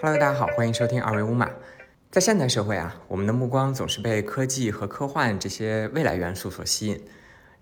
[0.00, 1.50] Hello，大家好，欢迎收听二维五马。
[2.08, 7.04] 在现代社会啊，我们的目光总是被科技和科幻这些未来元素所吸引。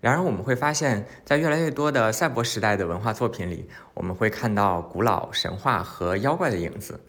[0.01, 6.99] 然而，我们会发现，在越来越多的赛博时代的文化作品里，我们会看到古老神话和妖怪的影子。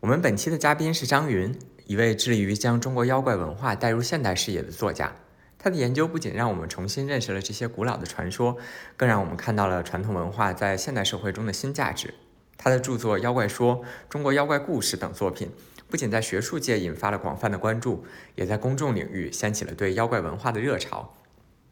[0.00, 5.12] 我们本期的嘉宾是张云，一位致力于将中国妖怪文化带入现代视野的作家。
[5.58, 8.56] 他的研究不仅让我们重新认识了这些古老的传说，
[8.96, 12.14] 更让我们看到了传统文化在现代社会中的新价值。
[12.56, 13.76] 他的著作《妖怪说》
[14.08, 15.50] 《中国妖怪故事》等作品，
[15.88, 18.04] 不仅在学术界引发了广泛的关注，
[18.34, 21.14] 也在公众领域掀起了对妖怪文化的热潮。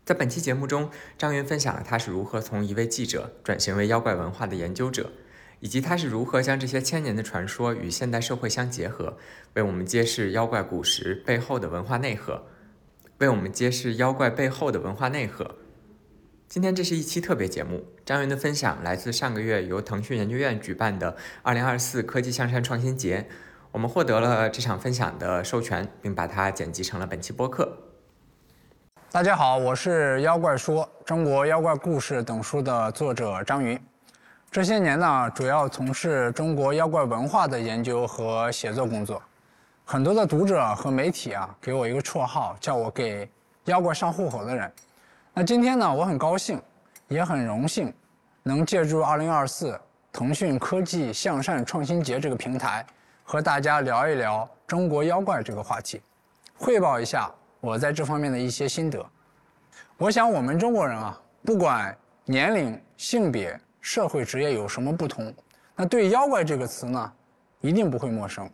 [0.04, 5.12] 在本期节目中，张云分享了他是如何从一位记者转型为妖怪文化的研究者，
[5.60, 9.16] 以及他是如何将这些千年的传说与现代社会相结合，
[9.54, 12.44] 为我们揭示妖怪古时背后的文化内核。
[13.18, 15.54] 为我们揭示妖怪背后的文化内核。
[16.52, 23.26] 今天这是一期特别节目，张云的分享来自上个月由腾讯研究院举办的2024科技向善创新节，
[23.70, 27.74] 我们获得了这场分享的授权，并把它剪辑成了本期播客。
[29.10, 33.80] 大家好，我是《妖怪说》《中国妖怪故事》等书的作者张云。
[34.50, 39.22] 这些年呢，主要从事中国妖怪文化的研究和写作工作。
[39.86, 43.26] 很多的读者和媒体啊，给我一个绰号，叫我给
[43.64, 44.70] 妖怪上户口的人。
[45.34, 46.60] 那今天呢，我很高兴，
[47.08, 47.90] 也很荣幸，
[48.42, 49.78] 能借助2024
[50.12, 52.84] 腾讯科技向善创新节这个平台，
[53.24, 56.02] 和大家聊一聊中国妖怪这个话题，
[56.58, 59.02] 汇报一下我在这方面的一些心得。
[59.96, 61.96] 我想我们中国人啊，不管
[62.26, 65.32] 年龄、性别、社会、职业有什么不同，
[65.74, 67.12] 那对“妖怪”这个词呢，
[67.62, 68.46] 一定不会陌生。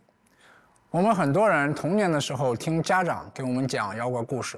[0.91, 4.57] 我们很多人童年的时候听家长给我们讲妖怪故事，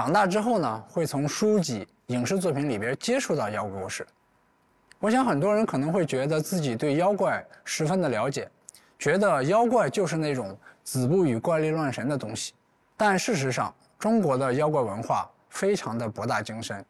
[0.00, 4.06] 长大之后呢，会从书籍、影视作品里边接触到妖怪故事。
[4.98, 8.50] 我想很多人可能会觉得自己对妖怪十分的了解，
[8.98, 12.54] 觉得妖怪就是那种子不语怪力乱神的东西。
[12.96, 16.82] 但事实上，中国的妖怪文化非常的博大精深，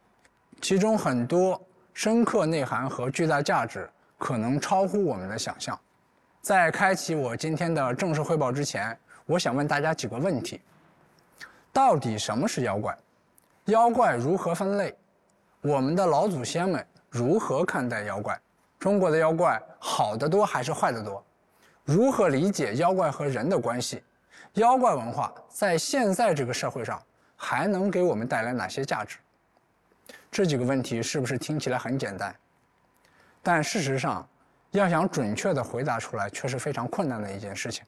[0.61, 1.61] 其中很多
[1.93, 5.77] 深刻内涵和巨大价值可能超乎我们的想象。
[6.41, 8.97] 在开启我今天的正式汇报之前，
[9.27, 10.61] 我想问大家几个问题：
[11.73, 12.97] 到底什么是妖怪？
[13.66, 14.97] 妖怪如何分类？
[15.60, 18.41] 我们的老祖先们如何看待妖怪？
[18.78, 21.25] 中国的妖怪好的多还是坏的多？
[21.84, 24.03] 如何理解妖怪和人的关系？
[24.54, 27.00] 妖怪文化在现在这个社会上
[27.37, 29.19] 还能给我们带来哪些价值？
[30.31, 32.34] 这几个问题是不是听起来很简单？
[33.42, 34.27] 但事实上，
[34.71, 37.84] 要想准确地回答出来，却是非常困难的一件事情。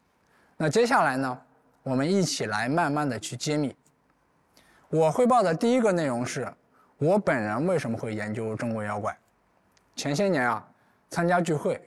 [0.56, 1.40] 那接下来呢，
[1.82, 3.74] 我们一起来慢慢地去揭秘。
[4.92, 6.46] 我汇报的第一个内容是，
[6.98, 9.16] 我本人为什么会研究中国妖怪。
[9.96, 10.68] 前些年啊，
[11.08, 11.82] 参加聚会，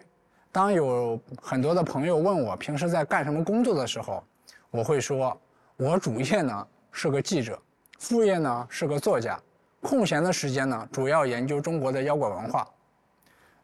[0.51, 4.23] 当有很多的朋友问我平时在干什么工作的时候，
[4.71, 5.39] 我会说，
[5.77, 7.61] 我主业呢是个记者，
[7.99, 9.39] 副业呢是个作家，
[9.83, 12.67] 空闲的时间呢主要研究中国的妖怪文化。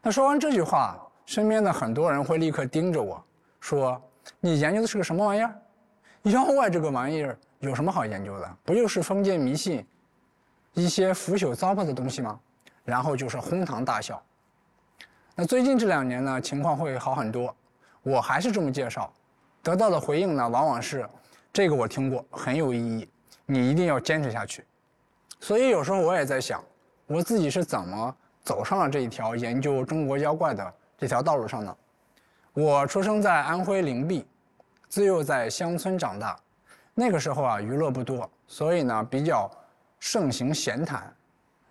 [0.00, 0.96] 那说完这句话。
[1.24, 3.24] 身边的很多人会立刻盯着我
[3.60, 4.02] 说
[4.40, 5.54] ：“你研究的是个什么玩意儿？
[6.30, 8.56] 妖怪这个玩意儿有什么好研究的？
[8.64, 9.86] 不就是封建迷信、
[10.74, 12.38] 一些腐朽糟粕的东西吗？”
[12.84, 14.20] 然后就是哄堂大笑。
[15.36, 17.54] 那最近这两年呢，情况会好很多。
[18.02, 19.12] 我还是这么介绍，
[19.62, 21.08] 得到的回应呢，往往是
[21.52, 23.08] ：“这个我听过，很有意义，
[23.46, 24.64] 你一定要坚持下去。”
[25.38, 26.62] 所以有时候我也在想，
[27.06, 30.74] 我自己是怎么走上了这一条研究中国妖怪的。
[30.98, 31.76] 这条道路上呢，
[32.54, 34.26] 我出生在安徽灵璧，
[34.88, 36.36] 自幼在乡村长大。
[36.94, 39.50] 那个时候啊，娱乐不多，所以呢，比较
[39.98, 41.12] 盛行闲谈。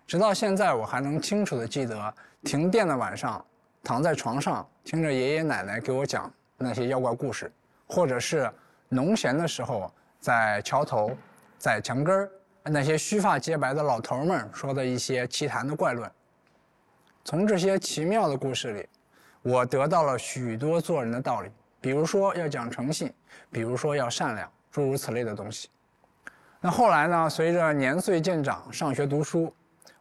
[0.06, 3.44] 直到现在，我还能清楚地记得停电的晚上，
[3.82, 7.50] 躺在床上听着爷爷奶奶给我讲那些妖怪故事，
[7.86, 8.50] 或者是
[8.88, 11.16] 农闲的时候在桥头、
[11.58, 12.30] 在墙根儿，
[12.64, 16.10] 那些须发皆白的老头们说的一些奇谈的怪论。
[17.24, 18.88] 从这些奇妙的故事里。
[19.44, 21.50] 我得到了许多做人的道理，
[21.80, 23.12] 比如说要讲诚信，
[23.50, 25.68] 比如说要善良，诸如此类的东西。
[26.60, 27.28] 那后来呢？
[27.28, 29.52] 随着年岁渐长，上学读书，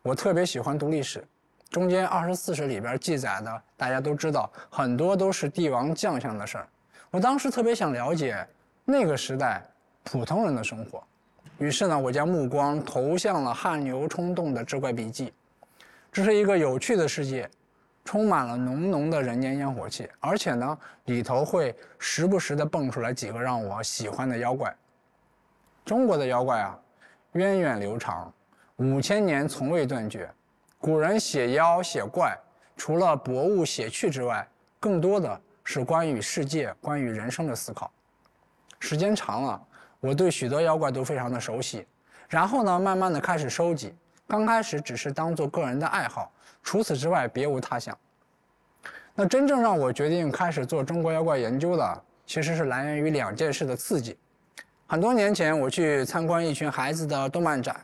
[0.02, 1.24] 我特别喜欢读历史。
[1.70, 6.68] 中间二十四史里边记载的，大家都知道，很多都是帝王将相的事儿。
[7.10, 8.48] 我当时特别想了解
[8.86, 9.64] 那个时代
[10.04, 11.04] 普通人的生活，
[11.58, 15.28] 于是呢，我将目光投向了《汗牛充栋的志怪笔记》。
[16.12, 17.50] 这是一个有趣的世界。
[18.04, 24.76] 充满了浓浓的人间烟火气，而且呢，里头会时不时的蹦出来几个让我喜欢的妖怪。
[25.86, 26.78] 中国的妖怪啊，
[27.34, 28.34] 源远流长，
[28.78, 30.30] 五千年从未断绝。
[30.80, 32.38] 古人写妖写怪，
[32.76, 34.48] 除了博物写趣之外，
[34.80, 37.92] 更多的是关于世界、关于人生的思考。
[38.80, 39.62] 时间长了，
[40.00, 41.86] 我对许多妖怪都非常的熟悉，
[42.28, 43.94] 然后呢，慢慢的开始收集。
[44.28, 46.32] 刚开始只是当做个人的爱好，
[46.64, 47.98] 除此之外别无他想。
[49.14, 54.18] 那真正让我决定开始做中国妖怪研究的，其实是来源于两件事的刺激。
[54.88, 57.76] 很多年前，我去参观一群孩子的动漫展，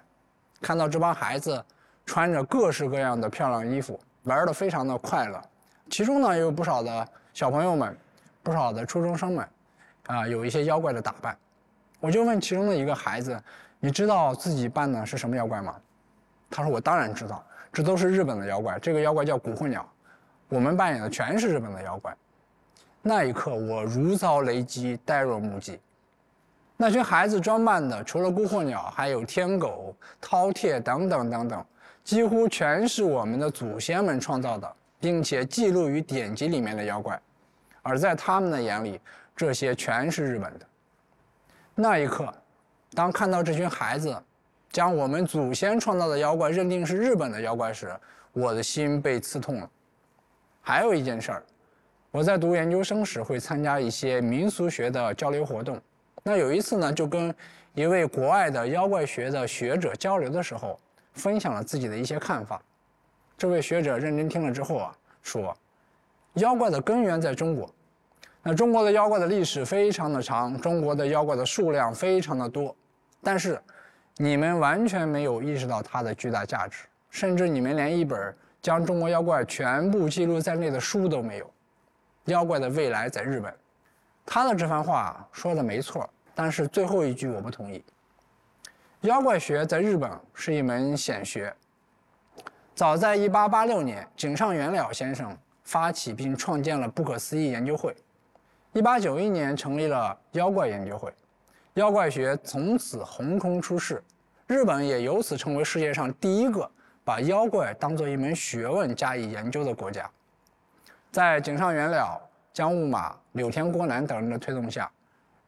[0.61, 1.63] 看到这帮孩子
[2.05, 5.41] 穿着各式各样的漂亮衣服，玩得非常的快乐。
[5.89, 7.95] 其中呢，有不少的小朋友们，
[8.43, 9.47] 不少的初中生们，
[10.07, 11.37] 啊，有一些妖怪的打扮。
[11.99, 13.41] 我就问其中的一个孩子
[13.79, 15.75] ：“你知道自己扮的是什么妖怪吗？”
[16.51, 17.43] 他说：“我当然知道，
[17.77, 18.79] 这都是日本的妖怪。
[18.79, 19.87] 这个妖怪叫古惑鸟，
[20.49, 22.11] 我们扮演的全是日本的妖怪。”
[23.03, 25.79] 那一刻，我如遭雷击，呆若木鸡。
[26.75, 31.63] 那群孩子装扮的，除了古惑鸟，还有天狗、饕餮等等等等，
[32.03, 37.21] 几乎全是我们的祖先们创造的，并且记录于典籍里面的妖怪。
[37.83, 38.99] 而在他们的眼里，
[39.35, 40.65] 这些全是日本的。
[41.75, 42.33] 那一刻，
[42.95, 44.19] 当看到这群孩子。
[44.69, 47.91] 将我们祖先创造的妖怪认定是日本的妖怪时，
[48.33, 49.69] 我的心被刺痛了。
[50.61, 51.43] 还有一件事儿，
[52.11, 55.81] 我在读研究生时会参加一些民俗学的交流活动。
[56.21, 57.33] 那有一次呢，就跟
[57.73, 60.77] 一位国外的妖怪学的学者交流的时候，
[61.13, 62.61] 分享了自己的一些看法。
[63.37, 65.57] 这位学者认真听了之后啊，说
[66.35, 67.73] ：“妖怪的根源在中国。
[68.43, 72.75] 那中国的妖怪的历史非常的长，中国的妖怪的数量非常的多，
[73.23, 73.59] 但是。”
[74.19, 81.49] 你们完全没有意识到它的巨大价值，甚至你们连一本将中国妖怪全部记录在内的书都没有。
[82.25, 83.53] 妖怪的未来在日本，
[84.25, 87.83] 他的这番话说的没错，但是最后一句我不同意。
[89.01, 91.55] 妖怪学在日本是一门显学，
[92.73, 97.95] 早在1886年，井上元了先生发起并创建了不可思议研究会
[98.73, 101.13] ，1891年成立了妖怪研究会。
[101.77, 104.03] 妖怪学从此横空出世，
[104.47, 106.67] 日本也由此成为世界上第一个
[107.03, 110.09] 把妖怪当做一门学问加以研究的国家。
[111.11, 112.19] 在井上元了、
[112.51, 114.91] 江户马、柳田国男等人的推动下，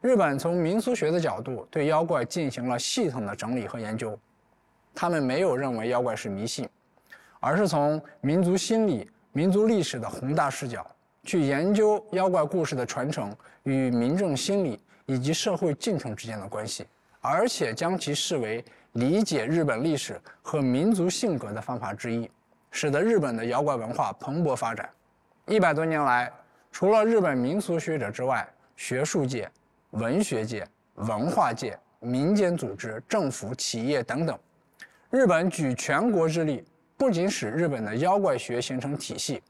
[0.01, 4.15] 日本从民俗学的角度对妖怪进行了系统的整理和研究。
[4.93, 6.69] 他们没有认为妖怪是迷信，
[7.39, 10.85] 而是从民族心理、民族历史的宏大视角
[11.23, 14.79] 去研究妖怪故事的传承与民众心理。
[15.09, 16.85] 以及社会进程之间的关系，
[17.19, 22.29] 而且将其视为理解日本历史和民族性格的方法之一，
[22.69, 24.87] 使得日本的妖怪文化蓬勃发展。
[25.47, 26.31] 一百多年来，
[26.71, 29.49] 除了日本民俗学者之外，学术界、
[29.89, 30.63] 文学界、
[30.93, 34.37] 文化界、民间组织、政府、企业等等，
[35.09, 36.63] 日本举全国之力，
[36.95, 39.41] 不仅使日本的妖怪学形成体系，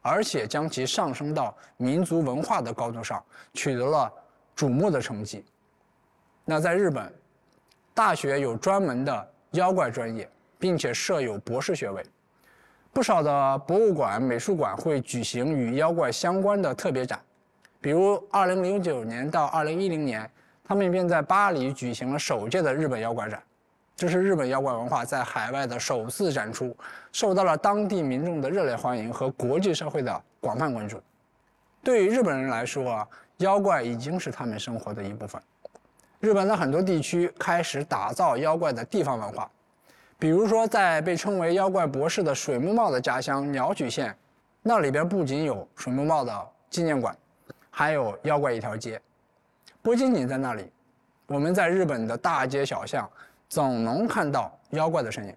[0.00, 3.22] 而且将其上升到民族文化的高度上，
[3.52, 4.10] 取得了。
[4.56, 5.44] 瞩目的成绩。
[6.44, 7.12] 那在日本，
[7.94, 10.28] 大学有专门的妖怪专业，
[10.58, 12.04] 并且设有博士学位。
[12.92, 17.20] 不少的博物馆、美术馆会举行与妖怪相关的特别展，
[17.80, 20.30] 比如2009年到2010年，
[20.64, 23.42] 他们便在巴黎举行了首届的日本妖怪展。
[23.94, 26.76] 这是日本妖怪文化在海外的首次展出，
[27.12, 31.00] 受到了当地民众的热烈欢迎和国际社会的广泛关注。
[31.84, 33.08] 对于日本人来说啊。
[33.42, 35.40] 妖怪已经是他们生活的一部分。
[36.20, 39.50] 日本的很多地区开始打造妖怪的地方文化，
[40.18, 44.16] 比如说在被称为“妖怪博士”的水木茂的家乡鸟取县，
[44.62, 47.16] 那里边不仅有水木茂的纪念馆，
[47.70, 49.00] 还有妖怪一条街。
[49.82, 50.70] 不仅仅在那里，
[51.26, 53.10] 我们在日本的大街小巷
[53.48, 55.36] 总能看到妖怪的身影。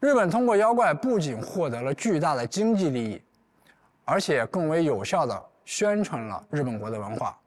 [0.00, 3.22] 日本通过妖怪不仅获得了巨大的经济利益，
[4.06, 5.44] 而且更为有效的。
[5.70, 7.38] 宣传了日本国的文化，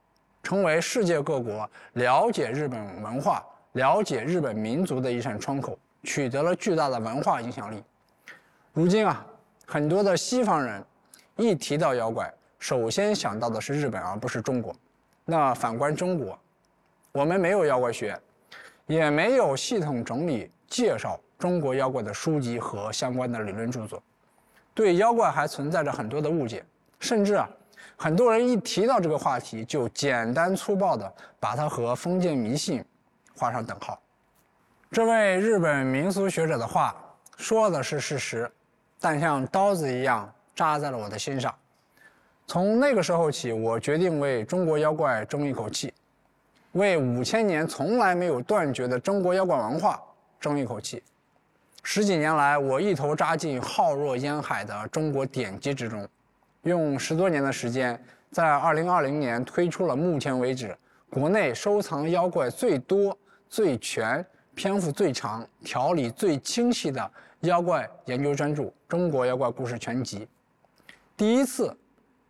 [0.42, 7.84] 成为世界各国了解日本文化、了解日本民族的一扇窗口，取得了巨大的文化影响力。
[8.72, 9.26] 如今啊，
[9.68, 10.82] 很多的西方人
[11.36, 14.74] 一提到妖怪，首先想到的是日本，而不是中国。
[15.26, 16.40] 那反观中国，
[17.12, 18.18] 我们没有妖怪学，
[18.88, 24.02] 也没有系统整理介绍中国妖怪的书籍和相关的理论著作，
[24.74, 26.64] 对妖怪还存在着很多的误解，
[27.02, 27.46] 甚至啊。
[27.96, 32.84] 很多人一提到这个话题，就简单粗暴地把它和封建迷信
[33.36, 34.00] 画上等号。
[34.92, 36.96] 这位日本民俗学者的话
[37.38, 38.52] 说的是事实，
[39.00, 41.54] 但像刀子一样扎在了我的心上。
[42.46, 45.94] 从那个时候起，我决定为中国妖怪争一口气，
[46.74, 50.00] 为五千年从来没有断绝的中国妖怪文化
[50.40, 51.02] 争一口气。
[51.82, 56.08] 十几年来，我一头扎进浩若烟海的中国典籍之中。
[56.64, 57.98] 用十多年的时间，
[58.32, 60.76] 在二零二零年推出了目前为止
[61.10, 63.18] 国内收藏妖怪最多、
[63.48, 70.20] 最全、篇幅最长、条理最清晰的妖怪研究专著《中国妖怪故事全集》，
[71.18, 71.76] 第一次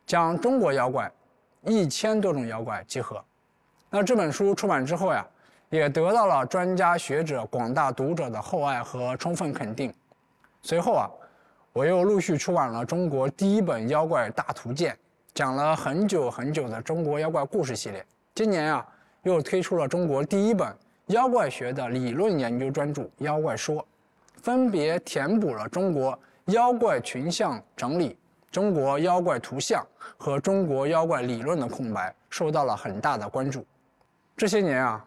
[0.05, 1.11] 将中国妖怪
[1.61, 3.23] 一千多种妖怪集合。
[3.89, 5.23] 那这本书出版之后呀，
[5.69, 9.93] 也得到了专家学者、广大读者的厚爱和充分肯定。
[10.63, 11.07] 随后啊，
[11.73, 14.95] 我又陆续出版了中国第一本妖怪大图鉴。
[15.33, 18.87] 讲了很久很久的中国妖怪故事系列，今年啊
[19.23, 20.71] 又推出了中国第一本
[21.07, 23.77] 妖怪学的理论研究专著《妖怪说》，
[24.39, 28.15] 分别填补了中国妖怪群像整理、
[28.51, 29.83] 中国妖怪图像
[30.15, 33.65] 和中国妖怪理论的空白，受到了很大的关注。
[34.37, 35.03] 这些年啊，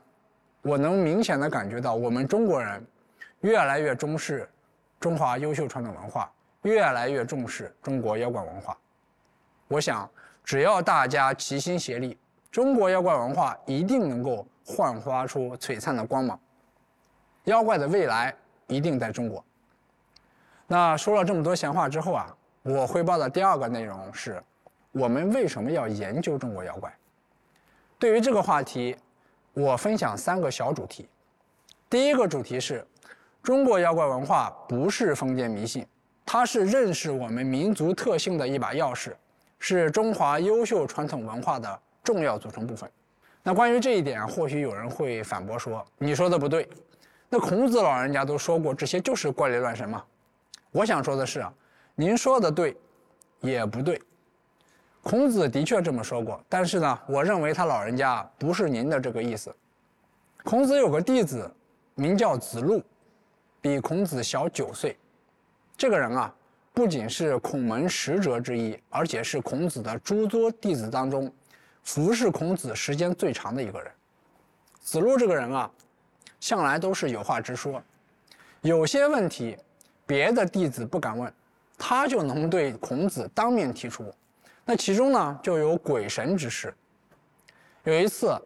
[0.63, 2.85] 我能明显的感觉到我们中国人
[3.43, 4.49] 越来越重视
[4.99, 6.29] 中华优秀传统文化，
[6.67, 8.77] 越来越重视中国妖怪文化。
[9.69, 10.11] 我想，
[10.43, 12.19] 只要大家齐心协力，
[12.51, 16.37] 中国妖怪文化一定能够焕发出璀璨的光芒。
[17.45, 18.35] 妖怪的未来
[18.67, 19.45] 一定在中国。
[20.67, 24.43] 那说了这么多闲话之后啊，我汇报的第二个内容是：
[24.91, 26.93] 我们为什么要研究中国妖怪？
[27.97, 28.97] 对于这个话题，
[29.53, 31.09] 我分享三个小主题。
[31.89, 32.85] 第一个主题是，
[33.41, 35.87] 中国妖怪文化不是封建迷信，
[36.27, 39.15] 它是认识我们民族特性的一把钥匙。
[39.59, 42.89] 是中华优秀传统文化的重要组成部分。
[43.43, 46.69] 那关于这一点，或许有人会反驳说：“你说的不对。”
[47.31, 50.05] 那孔子老人家都说过，这些就是怪力乱神嘛。
[50.73, 51.51] 我想说的是啊，
[51.95, 52.77] 您说的对，
[53.41, 54.01] 也不对。
[55.03, 59.53] 孔子的确这么说过，但是呢，我认为他老人家不是您的这个意思。
[60.45, 61.51] 孔子有个弟子，
[61.95, 62.83] 名叫子路，
[63.61, 64.97] 比孔子小九岁。
[65.77, 66.35] 这个人啊。
[66.73, 71.33] 不仅是孔门十哲之一，而且是孔子的诸多弟子当中，
[71.83, 73.91] 服侍孔子时间最长的一个人。
[74.81, 75.71] 子路这个人啊，
[76.39, 77.83] 向来都是有话直说，
[78.61, 79.57] 有些问题
[80.05, 81.33] 别的弟子不敢问，
[81.79, 84.13] 他就能对孔子当面提出。
[84.63, 86.75] 那其中呢，就有鬼神之事。
[87.85, 88.39] 有一次，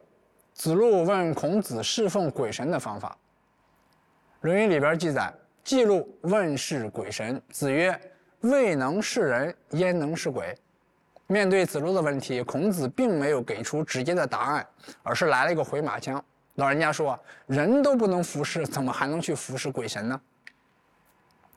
[0.55, 3.19] 子路问孔子侍奉鬼神的方法，
[4.43, 7.99] 《论语》里边记载，记录问世鬼神，子曰。
[8.41, 10.57] 未能是人，焉能是鬼？
[11.27, 14.67] 面对子路的问题，孔子并没有给出直接的答案，
[15.03, 16.25] 而是来了一个回马枪。
[16.55, 20.19] 老人家说：“人都不能服侍，怎么还能去服侍鬼神呢？”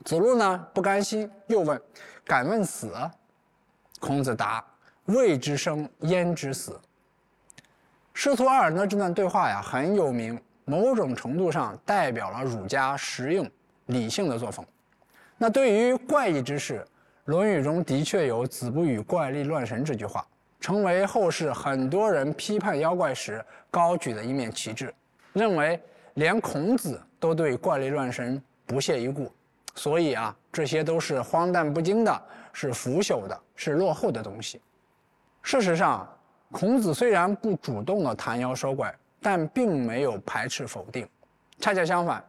[0.04, 1.82] 子路呢不甘心，又问
[2.26, 2.92] ：“敢问死？”
[4.02, 4.62] 孔子答
[5.08, 6.78] ：“未知生，焉知死？”
[8.14, 13.50] 师徒二人的这段对话呀很有名，某种程度上代表了儒家实用
[13.88, 14.66] 理性的作风。
[15.38, 16.86] 那对于怪异之事，
[17.26, 20.26] 《论语》中的确有“子不语怪力乱神”这句话，
[20.60, 24.94] 成为后世很多人批判妖怪时高举的一面旗帜，
[25.34, 25.82] 认为
[26.14, 29.32] 连孔子都对怪力乱神不屑一顾，
[29.76, 32.22] 所以啊，这些都是荒诞不经的，
[32.54, 34.62] 是腐朽的，是落后的东西。
[35.42, 36.08] 事实上，
[36.52, 41.08] 孔子虽然不主动的谈妖说怪，但并没有排斥否定，
[41.60, 42.24] 恰恰相反。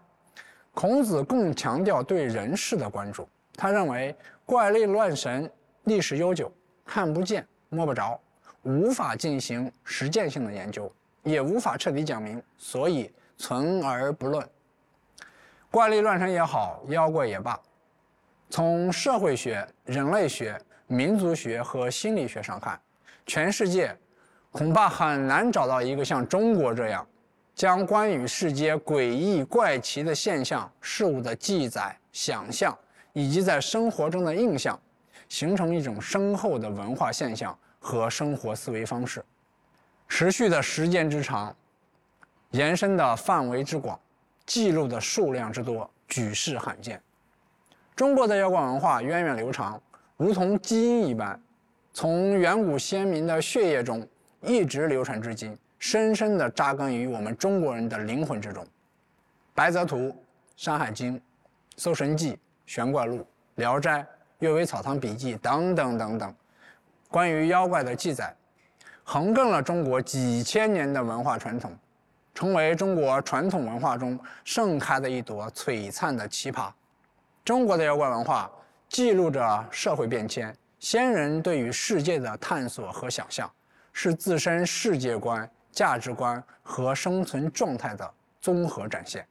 [0.75, 3.26] 孔子更强调对人事的关注。
[3.57, 4.14] 他认为
[4.45, 5.49] 怪力乱神
[5.85, 6.52] 历史悠久，
[6.85, 8.21] 看不见摸不着，
[8.62, 14.45] 无法进行实践性的研究，也无法彻底讲明，所以存而不论。
[15.71, 17.59] 怪力乱神也好，妖怪也罢，
[18.50, 22.78] 从社会学、人类学、民族学和心理学上看，
[23.26, 23.97] 全世界
[24.50, 27.07] 恐怕很难找到一个像中国这样。
[27.54, 32.76] 将关于世界诡异怪奇的现象、事物的记载、想象，
[33.12, 34.78] 以及在生活中的印象，
[35.28, 39.25] 形成一种深厚的文化现象和生活思维方式，
[40.08, 41.54] 持续的时间之长，
[42.50, 43.99] 延伸的范围之广，
[44.44, 47.00] 记录的数量之多，举世罕见。
[47.94, 49.80] 中国的妖怪文化源远流长，
[50.16, 51.40] 如同基因一般，
[51.92, 54.04] 从远古先民的血液中
[54.40, 55.56] 一直流传至今。
[55.85, 58.64] 深深地扎根于我们中国人的灵魂之中，
[59.53, 59.97] 《白泽图》
[60.57, 61.14] 《山海经》
[61.76, 62.33] 《搜神记》
[62.64, 63.19] 《玄怪录》
[63.57, 63.99] 《聊斋》
[64.38, 66.35] 《阅微草堂笔记》等等等等，
[67.11, 68.35] 关于妖怪的记载，
[69.03, 71.71] 横亘了中国几千年的文化传统，
[72.33, 76.73] 成为中国传统文化中盛开的一朵璀璨的奇葩。
[77.45, 78.50] 中国的妖怪文化
[78.88, 83.53] 记录着社会变迁、先人对于世界的探索和想象，
[83.93, 85.47] 是自身世界观。
[85.75, 89.26] 价值观和生存状态的综合展现，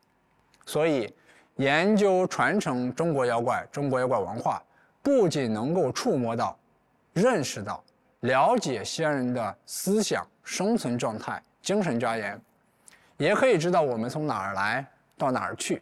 [0.66, 1.12] 所以
[1.56, 4.62] 研究传承中国妖怪、中国妖怪文化，
[5.02, 6.58] 不仅能够触摸到、
[7.14, 7.84] 认识到、
[8.20, 12.40] 了解西安人的思想、生存状态、精神家园，
[13.18, 14.86] 也可以知道我们从哪儿来
[15.18, 15.82] 到哪儿去，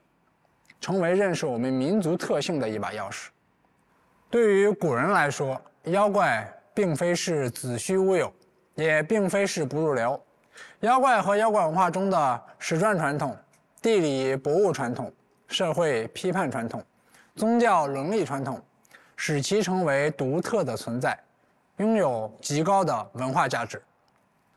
[0.80, 3.30] 成为认识我们民族特性的一把钥匙。
[4.30, 8.32] 对于古人来说，妖怪并非是子虚乌有，
[8.75, 10.22] 也并非是不入流。
[10.81, 13.38] 妖怪和妖怪文化中的史传传统、
[13.83, 15.13] 地理博物传统、
[15.47, 16.83] 社会批判传统、
[17.35, 18.59] 宗教伦理传统，
[19.15, 21.15] 使其成为独特的存在。
[21.77, 23.79] 拥有极高的文化价值。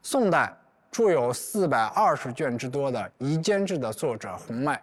[0.03, 0.51] 宋代
[0.91, 4.83] 著有四百二十卷之多的《夷坚志》的作者洪迈，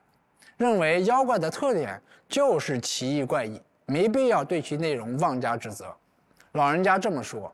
[0.57, 5.91] 认为妖怪的特点就是奇异怪异，没必要对其内容妄加指责。
[6.51, 7.51] 老人家这么说：“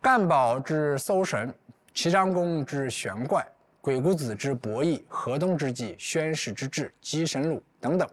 [0.00, 1.54] 干宝之搜神，
[1.92, 3.46] 齐襄公之玄怪，
[3.80, 8.08] 鬼谷子之博弈，河东之计，宣室之志，鸡神录等等，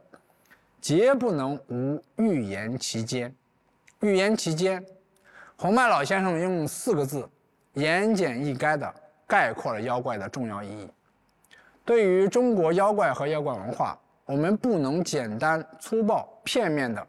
[0.82, 3.34] 皆不能无预言其间。
[4.02, 4.84] 预言其间。”
[5.60, 7.28] 洪迈老先生用四个字，
[7.74, 8.94] 言简意赅地
[9.26, 10.88] 概括了妖怪的重要意义。
[11.84, 17.08] 对于中国妖怪和妖怪文化，我们不能简单粗暴、片面地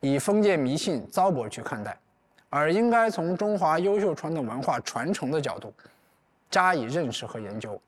[0.00, 1.94] 以封建迷信、糟粕去看待，
[2.48, 5.70] 而应该从中华优秀传统文化传承的角度
[6.54, 7.80] 加以认识和研究。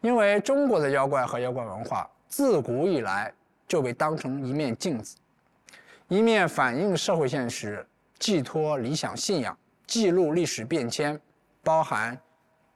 [0.00, 3.34] 因为中国的妖怪和妖怪文化自古以来
[3.66, 5.16] 就被当成一面镜子，
[6.06, 7.84] 一面反映社会现实。
[8.18, 11.20] 寄托理想信仰、记录历史变迁、
[11.62, 12.18] 包含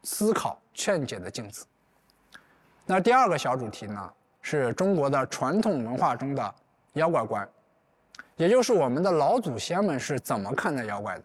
[0.05, 1.67] 思考劝解的镜子。
[2.87, 6.55] 那第二个小主题呢，是中国的传统文化中的
[6.93, 7.49] 妖怪观，
[8.37, 11.25] 也就是我们的老祖先们是怎么看待妖怪的。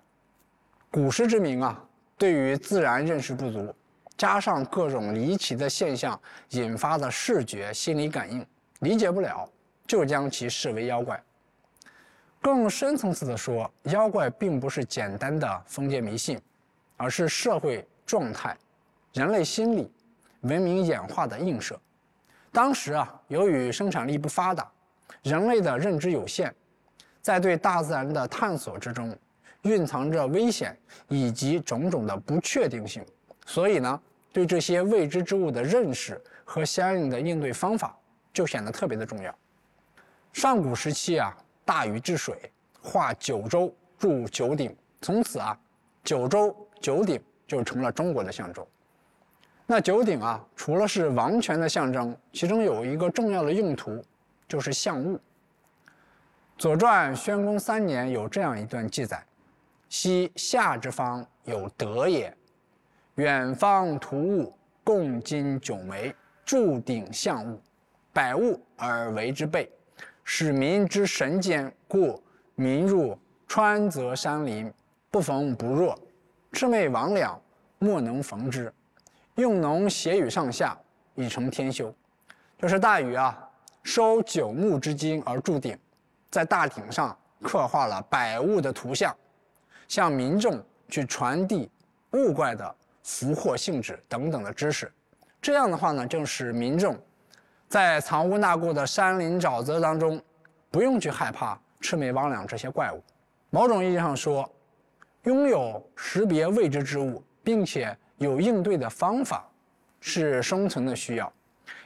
[0.89, 1.80] 古时之民啊，
[2.18, 3.72] 对于自然认识不足，
[4.18, 6.20] 加上各种离奇的现象
[6.50, 8.44] 引发的视觉心理感应，
[8.80, 9.48] 理解不了，
[9.86, 11.22] 就将其视为妖怪。
[12.41, 16.39] 更深层次的说，妖怪并不是简单的封建迷信，
[16.96, 18.58] 而是社会状态、
[19.13, 19.91] 人类心理、
[20.41, 21.80] 文明演化的映射。
[22.52, 24.68] 当时啊，由于生产力不发达，
[25.22, 26.52] 人类的认知有限，
[27.22, 29.15] 在对大自然的探索之中，
[29.63, 30.76] 蕴藏着危险
[31.08, 33.06] 以及种种的不确定性，
[33.46, 34.02] 所以呢，
[34.38, 37.97] 对这些未知之物的认识和相应的应对方法
[38.32, 39.36] 就显得特别的重要。
[40.32, 41.36] 上古时期啊。
[41.65, 42.50] 大禹治水，
[42.82, 45.60] 划九州，筑九鼎，从此啊，
[46.02, 48.65] 九州九鼎就成了中国的象征。
[49.65, 54.02] 那九鼎啊，除了是王权的象征，其中有一个重要的用途，
[54.47, 55.17] 就是象物。
[56.58, 59.21] 《左传》宣公三年有这样一段记载
[59.89, 62.34] ：“昔夏之方有德也，
[63.17, 64.53] 远方图物，
[64.84, 67.60] 共金九枚，铸鼎象物，
[68.13, 69.71] 百物而为之备。”
[70.23, 72.21] 使民之神坚，故
[72.53, 74.71] 民入川泽山林，
[75.10, 75.97] 不逢不弱，
[76.51, 77.39] 魑魅魍魉
[77.80, 78.71] 莫能逢之。
[79.36, 80.77] 用农协与上下，
[81.15, 81.91] 以成天修。
[82.60, 83.49] 就是大禹啊，
[83.84, 85.75] 收九牧之精而铸鼎，
[86.30, 89.15] 在大鼎上刻画了百物的图像，
[89.88, 91.71] 向民众去传递
[92.12, 92.75] 物怪的
[93.08, 94.91] 福祸性质等等的知识。
[95.41, 97.00] 这样的话呢，就使民众。
[97.70, 100.22] 在藏污纳垢的山林沼泽当中，
[100.70, 103.02] 不用去害怕魑魅魍魉这些怪物。
[103.50, 104.50] 某种意义上说，
[105.24, 109.50] 拥有识别未知之物，并且有应对的方法，
[110.02, 111.32] 是生存的需要，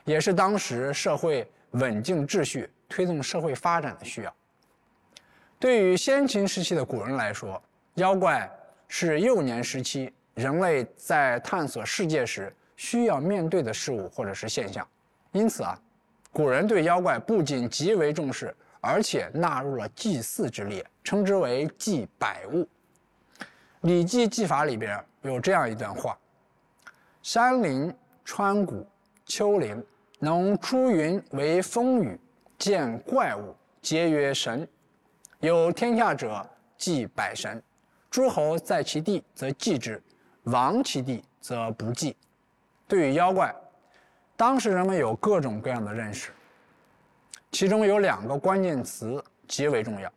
[0.05, 4.35] 也是当时社会稳定秩序、推动社会发展的需要。
[5.59, 7.61] 对于先秦时期的古人来说，
[7.95, 8.49] 妖怪
[8.87, 14.87] 是幼年时期人类在探索世界时需要面对的事物或者是现象。
[15.31, 15.79] 因此啊，
[16.31, 22.63] 古人对妖怪不仅极为重视，而且纳入了祭祀之列，称之为祭百物。
[23.81, 26.17] 《礼记·祭法》里边有这样一段话
[27.23, 28.85] ：“山林、川谷、
[29.25, 29.83] 丘陵，
[30.19, 32.19] 能出云为风雨，
[32.57, 34.67] 见怪物，皆曰神。
[35.39, 37.61] 有天下者，祭百神。
[38.09, 39.97] 诸侯在其地，则祭之；
[40.43, 42.15] 亡其地，则不祭。”
[42.87, 43.53] 对于妖怪。
[44.35, 46.31] 当时人们有各种各样的认识，
[47.51, 50.11] 其中有两个关键词极为重要，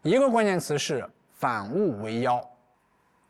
[0.00, 2.42] 一个关键词是“反物为妖”。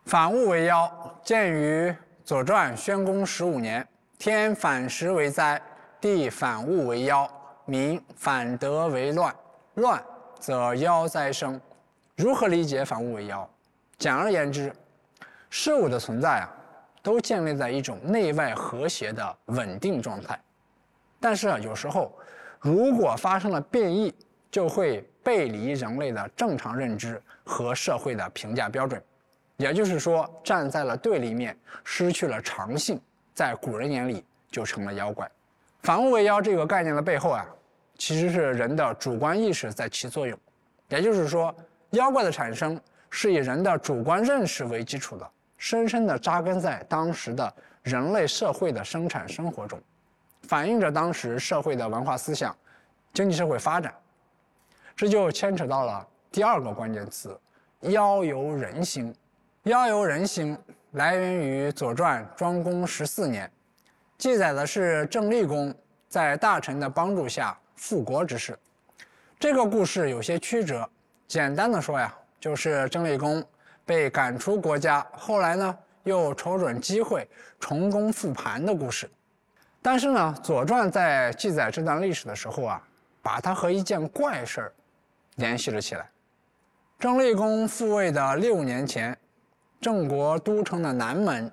[0.06, 1.88] 反物为妖，见于
[2.24, 3.84] 《左传》宣公十五年
[4.16, 5.60] ：“天反时为灾，
[6.00, 7.28] 地反物为妖，
[7.64, 9.34] 民反德为乱，
[9.74, 10.00] 乱
[10.38, 11.60] 则妖灾生。”
[12.14, 13.50] 如何理解反物为妖？
[13.98, 14.72] 简而言之，
[15.56, 16.50] 事物的存在啊。
[17.00, 20.40] 都建立在一种内外和谐的稳定状态，
[21.20, 22.10] 但是啊，有时候
[22.58, 24.14] 如果发生了变异，
[24.50, 29.02] 就会背离人类的正常认知和社会的评价标准。
[29.58, 32.98] 也就是说站在了对立面，失去了常性，
[33.34, 35.30] 在古人眼里就成了妖怪。
[35.82, 37.46] 反物为妖这个概念的背后啊，
[37.98, 40.38] 其实是人的主观意识在起作用。
[40.88, 41.54] 也就是说，
[41.90, 45.30] 妖怪的产生是以人的主观认识为基础的，
[45.64, 47.50] 深深地扎根在当时的
[47.84, 49.80] 人类社会的生产生活中，
[50.42, 52.54] 反映着当时社会的文化思想、
[53.14, 53.90] 经济社会发展。
[54.94, 57.34] 这就牵扯到了第二个关键词：
[57.80, 59.14] 妖由人心。
[59.62, 60.54] 妖由人心
[60.92, 63.50] 来源于《左传》庄公十四年，
[64.18, 65.74] 记载的是郑立公
[66.10, 68.54] 在大臣的帮助下复国之事。
[69.40, 70.86] 这个故事有些曲折，
[71.26, 73.42] 简单的说呀，就是郑立公
[73.84, 79.10] 被赶出国家，后来呢又瞅准机会重攻复盘的故事。
[79.82, 82.82] 但是呢，《左传》在记载这段历史的时候啊，
[83.20, 84.72] 把它和一件怪事儿
[85.36, 86.08] 联系了起来。
[86.98, 89.16] 郑立公复位的六年前，
[89.80, 91.52] 郑国都城的南门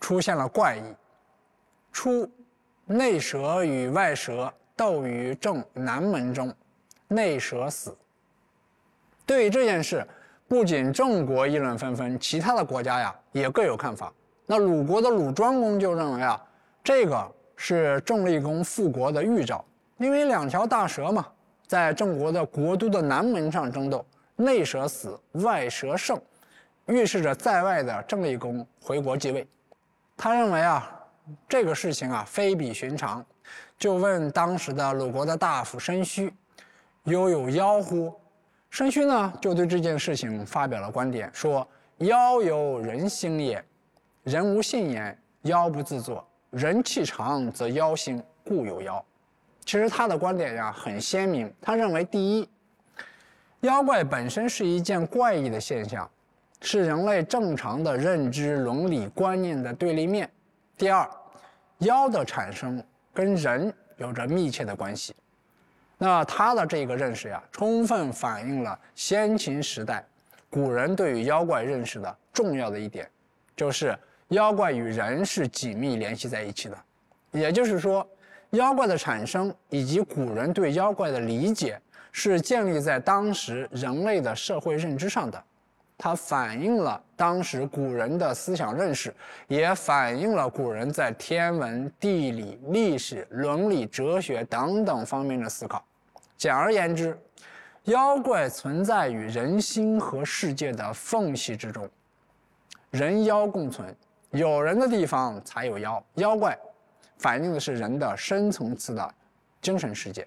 [0.00, 0.82] 出现了怪异，
[1.92, 2.30] 初，
[2.84, 6.54] 内蛇与外蛇斗于正南门中。
[7.08, 7.96] 内蛇死。
[9.26, 10.06] 对于这件事，
[10.50, 14.12] 不仅郑国议论纷纷，其他的国家呀也各有看法。
[14.46, 16.44] 那鲁国的鲁庄公就认为啊，
[16.82, 19.64] 这个是郑立公复国的预兆，
[19.98, 21.24] 因为两条大蛇嘛，
[21.68, 26.20] 在郑国的国都的南门上争斗，内蛇死，外蛇胜，
[26.86, 29.46] 预示着在外的郑立公回国继位。
[30.16, 30.90] 他认为啊，
[31.48, 33.24] 这个事情啊非比寻常，
[33.78, 36.28] 就问当时的鲁国的大夫申胥。
[37.04, 38.12] 犹有妖乎？
[38.70, 41.66] 申须呢，就对这件事情发表了观点，说
[41.98, 43.62] ：“妖由人心也，
[44.22, 49.04] 人无信言，妖不自作；人气长则妖兴，故有妖。”
[49.66, 52.48] 其实他的观点呀很鲜明，他认为：第一，
[53.60, 56.08] 妖怪本身是一件怪异的现象，
[56.62, 60.26] 是人类正常的认知伦理观念的对立面；
[60.78, 61.08] 第二，
[61.78, 65.12] 妖的产生跟人有着密切的关系。
[66.02, 70.02] 那他的这个认识呀，充分反映了先秦时代
[70.48, 73.06] 古人对于妖怪认识的重要的一点，
[73.54, 73.94] 就是
[74.28, 76.78] 妖怪与人是紧密联系在一起的。
[77.32, 78.08] 也就是说，
[78.52, 81.78] 妖怪的产生以及古人对妖怪的理解
[82.12, 85.44] 是建立在当时人类的社会认知上的。
[85.98, 89.14] 它反映了当时古人的思想认识，
[89.48, 95.84] 也反映了古人在天文、地理、历史、伦理、哲学等等方面的思考。
[96.40, 97.14] 简而言之，
[97.84, 101.86] 妖怪存在于人心和世界的缝隙之中，
[102.88, 103.94] 人妖共存，
[104.30, 106.02] 有人的地方才有妖。
[106.14, 106.58] 妖怪
[107.18, 109.14] 反映的是人的深层次的
[109.60, 110.26] 精神世界。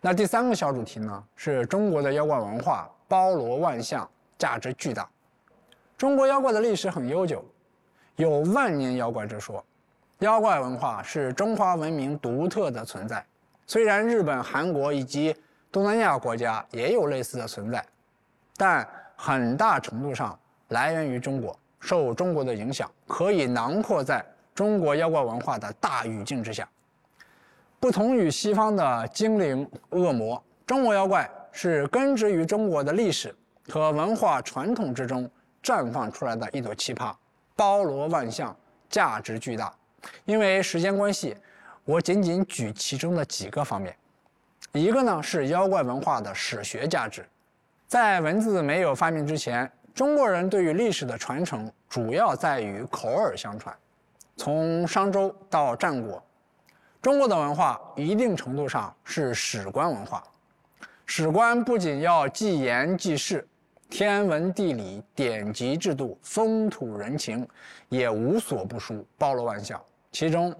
[0.00, 5.08] 那第三个小主题呢，是中国的妖怪文化包罗万象，价值巨大。
[5.96, 7.44] 中国妖怪的历史很悠久，
[8.16, 9.64] 有万年妖怪之说。
[10.18, 13.24] 妖怪文化是中华文明独特的存在。
[13.70, 15.32] 虽然日本、韩国以及
[15.70, 17.86] 东南亚国家也有类似的存在，
[18.56, 20.36] 但很大程度上
[20.70, 26.68] 来源于中国，受中国的影响，可以囊括在中国妖怪文化的大语境之下。
[27.78, 33.32] 不同于西方的精灵、恶魔，中国妖怪是根植于中国的历史
[33.68, 35.30] 和文化传统之中
[35.62, 37.14] 绽放出来的一朵奇葩，
[37.54, 38.56] 包罗万象，
[38.88, 39.72] 价值巨大。
[40.24, 41.36] 因为时间关系。
[41.90, 43.92] 我仅仅举其中的几个方面，
[44.70, 47.26] 一个呢是妖怪文化的史学价值，
[47.88, 53.76] 在文字没有发明之前，中国人对于历史的传承主要在于口耳相传。
[54.36, 56.22] 从商周到战国，
[57.02, 60.22] 中国的文化一定程度上是史官文化。
[61.06, 63.44] 史官不仅要记言记事，
[63.88, 67.44] 天文地理、典籍制度、风土人情，
[67.88, 69.82] 也无所不书，包罗万象。
[70.12, 70.54] 其中，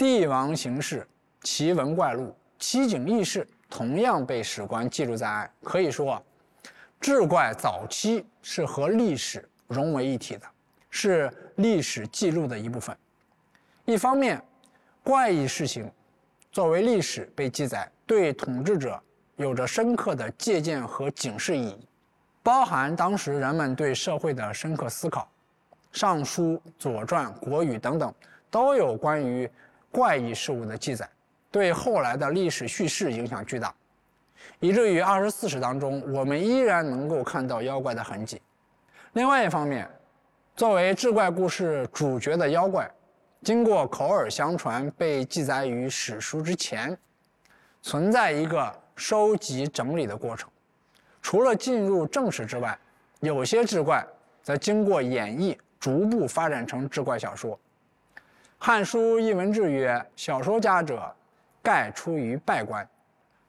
[0.00, 1.06] 帝王行事、
[1.42, 5.52] 奇闻怪录、奇景异事，同样被史官记录在案。
[5.62, 6.24] 可以说，
[6.98, 10.46] 志怪早期是和历史融为一体的，
[10.88, 12.96] 是历史记录的一部分。
[13.84, 14.42] 一方面，
[15.04, 15.92] 怪异事情
[16.50, 18.98] 作为历史被记载，对统治者
[19.36, 21.86] 有着深刻的借鉴和警示意义，
[22.42, 25.28] 包含当时人们对社会的深刻思考。
[25.92, 28.10] 《尚书》《左传》《国语》等等
[28.50, 29.46] 都有关于。
[29.90, 31.08] 怪异事物的记载，
[31.50, 33.74] 对后来的历史叙事影响巨大，
[34.60, 38.40] 以至于二十四史当中，我们依然能够看到妖怪的痕迹。
[39.14, 39.88] 另外一方面，
[40.54, 42.88] 作为志怪故事主角的妖怪，
[43.42, 46.96] 经过口耳相传被记载于史书之前，
[47.82, 50.48] 存在一个收集整理的过程。
[51.22, 52.78] 除了进入正史之外，
[53.20, 54.06] 有些志怪
[54.42, 57.56] 则经过演绎，逐步发展成志怪小说。
[58.62, 61.10] 《汉书·艺文志》曰：“小说家者，
[61.62, 62.86] 盖出于拜官。”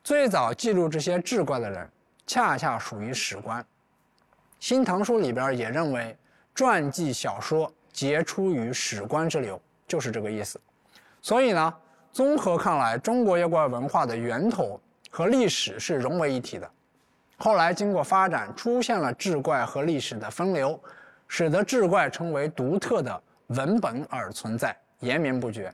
[0.02, 1.86] 最早记录这些志怪的人，
[2.26, 3.62] 恰恰属于史官。
[4.58, 6.17] 《新唐书》里边也认为，
[6.56, 10.58] 传记小说皆出于史官之流，就是这个意思。
[11.21, 11.74] 所以呢，
[12.13, 16.71] 综合看来，中国妖怪文化的源头和历史是融为一体的。
[17.36, 20.82] 后来经过发展，出现了志怪和历史的分流，
[21.28, 25.73] 使得志怪成为独特的文本而存在，延绵不绝。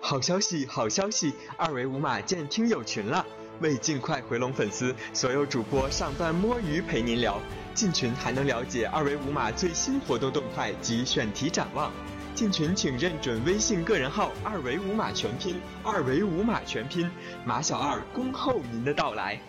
[0.00, 1.34] 好消息，好消息！
[1.56, 3.24] 二维码建听友群了。
[3.60, 7.40] 为尽快回笼粉丝，所有主播上班摸鱼陪您聊。
[7.74, 11.92] 进群还能了解二维码最新活动动态及选题展望。
[12.36, 17.10] 进群请认准微信个人号“二维码全拼”，二维码全拼，
[17.44, 19.40] 马小二恭候您的到来。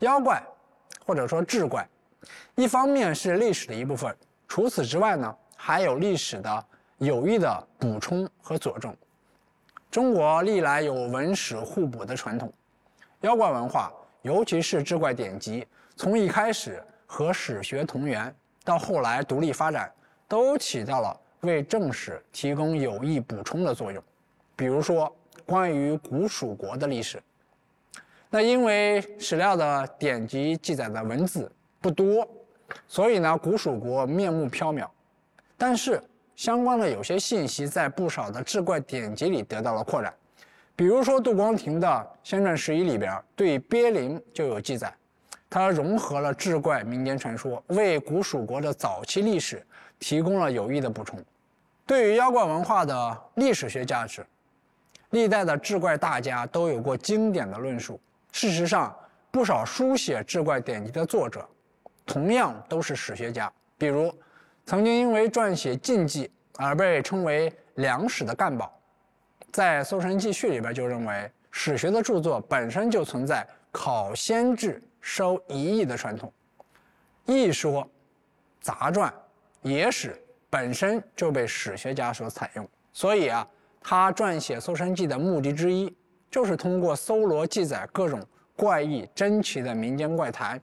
[0.00, 0.46] 妖怪，
[1.06, 1.88] 或者说志怪，
[2.56, 4.14] 一方面是历史的一部分，
[4.46, 6.64] 除此之外呢，还有历史的
[6.98, 8.94] 有益的补充和佐证。
[9.90, 12.52] 中国历来有文史互补的传统，
[13.22, 13.92] 妖怪文化，
[14.22, 15.66] 尤其是志怪典籍，
[15.96, 19.90] 从一开始和史学同源，到后来独立发展，
[20.28, 21.20] 都起到了。
[21.42, 24.02] 为正史提供有益补充的作用，
[24.56, 25.14] 比如说
[25.44, 27.22] 关于古蜀国的历史，
[28.30, 32.26] 那因为史料的典籍记载的文字不多，
[32.88, 34.88] 所以呢古蜀国面目缥缈，
[35.56, 36.02] 但是
[36.34, 40.12] 相关的有些信息在不少的志怪典籍里得到了扩展，
[40.74, 41.88] 比如说杜光庭的
[42.22, 44.94] 《仙传十一》里边对鳖灵就有记载，
[45.48, 49.64] 它融合了志怪民间传说，为古蜀国的早期历史。
[49.98, 51.18] 提供了有益的补充。
[51.86, 54.22] 对于妖怪文化的历史学价值，
[55.08, 57.98] 历代的志怪大家都有过经典的论述。
[58.30, 58.94] 事实上，
[59.30, 61.48] 不少书写志怪典籍的作者，
[62.04, 63.50] 同样都是史学家。
[63.78, 64.14] 比如，
[64.66, 68.76] 曾经因为撰写禁忌而被称为“良史”的干宝，
[69.52, 76.32] 在《搜神记序》里边就认为，史学的著作本身就存在考先志收遗义的传统，
[77.26, 77.88] 一说
[78.60, 79.12] 杂传。
[79.62, 83.46] 野史本身就被史学家所采用，所以啊，
[83.80, 85.94] 他撰写《搜神记》的目的之一，
[86.28, 88.20] 就是通过搜罗记载各种
[88.56, 90.60] 怪异珍奇的民间怪谈，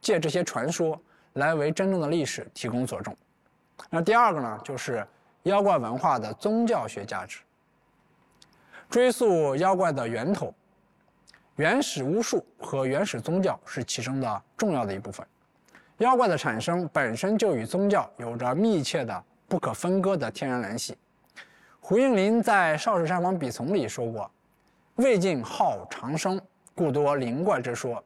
[0.00, 1.00] 借这些传说
[1.34, 3.14] 来为真正的历史提供佐证。
[3.90, 5.06] 那第二个呢，就是
[5.44, 7.40] 妖怪文化的宗教学价值。
[8.88, 10.54] 追溯妖怪的源头，
[11.56, 15.26] 原始巫术和原始宗教是其中的重要的一部分。
[15.98, 20.96] 妖怪的产生本身就与宗教有着密切的、不可分割的天然联系。
[21.80, 24.30] 胡应麟在《少室山房笔丛》里说过
[24.96, 26.40] ：“魏晋好长生，
[26.74, 28.02] 故多灵怪之说；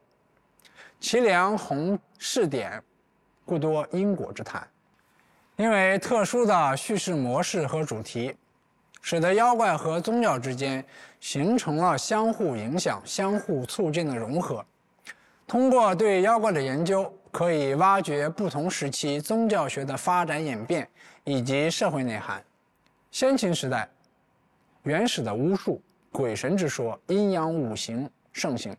[0.99, 2.81] 其良弘事典，
[3.43, 4.67] 故多因果之谈。”
[5.61, 8.35] 因为特殊的叙事模式和主题，
[8.99, 10.83] 使得妖怪和宗教之间
[11.19, 14.65] 形成了相互影响、相互促进的融合。
[15.45, 17.13] 通过对妖怪的研究。
[17.31, 20.85] 可以挖掘不同时期宗教学的发展演变
[21.23, 22.43] 以及社会内涵。
[23.09, 23.87] 先秦时代，
[24.83, 28.75] 原始的巫术、鬼神之说、阴阳五行盛行，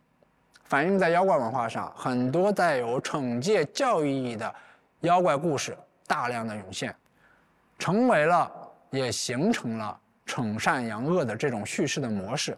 [0.65, 1.91] 反映在妖怪文化上。
[1.97, 4.55] 很多带有惩戒教育意义的
[5.01, 5.75] 妖怪故事
[6.07, 6.95] 大量的涌现，
[7.79, 8.51] 成为了
[8.91, 12.57] 也形成了惩善扬恶的这种叙事的模式。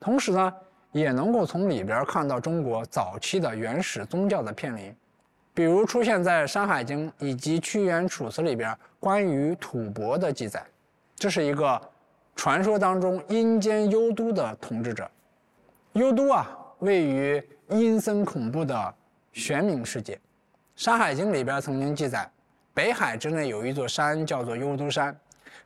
[0.00, 0.52] 同时呢，
[0.90, 4.94] 也能够从里边看到中国早期的原始宗教的片林。
[5.54, 10.64] 比如出现在《山海经》以及屈原《楚辞》里边关于吐蕃的记载，
[11.14, 11.78] 这是一个
[12.34, 15.10] 传说当中阴间幽都的统治者。
[15.92, 18.94] 幽都啊，位于阴森恐怖的
[19.32, 20.14] 玄冥世界。
[20.74, 22.28] 《山海经》里边曾经记载，
[22.74, 25.14] 北海之内有一座山叫做幽都山，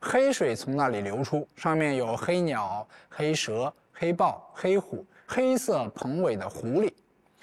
[0.00, 6.92] 黑水从那里流出，上面有黑鸟、黑蛇、黑豹、黑虎、黑色蓬尾的狐狸。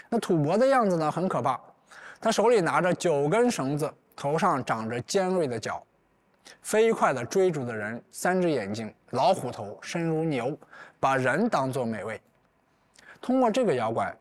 [0.09, 1.59] 那吐蕃的样子呢，很可怕。
[2.19, 5.81] 他手里拿着九根绳子，头上长着尖锐的角，
[6.61, 10.57] 飞快地追逐的人，三只眼睛，老虎头，身如牛，
[10.99, 12.21] 把人当作美味。
[13.21, 14.13] 通过这个妖怪，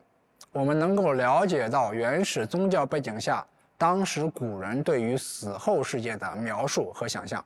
[0.53, 3.45] 我们能够了解到原始宗教背景下
[3.83, 7.43] 当时古人对于死后世界的描述和想象。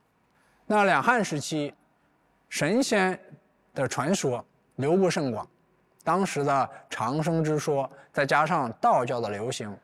[0.66, 1.74] 那两汉时期，
[2.48, 3.18] 神仙
[3.74, 4.44] 的传说
[4.76, 5.44] 流布甚广，
[6.04, 9.76] 当时的长生之说，再加上道教的流行。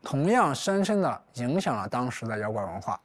[0.00, 3.00] 同样深深地影响了当时的妖怪文化。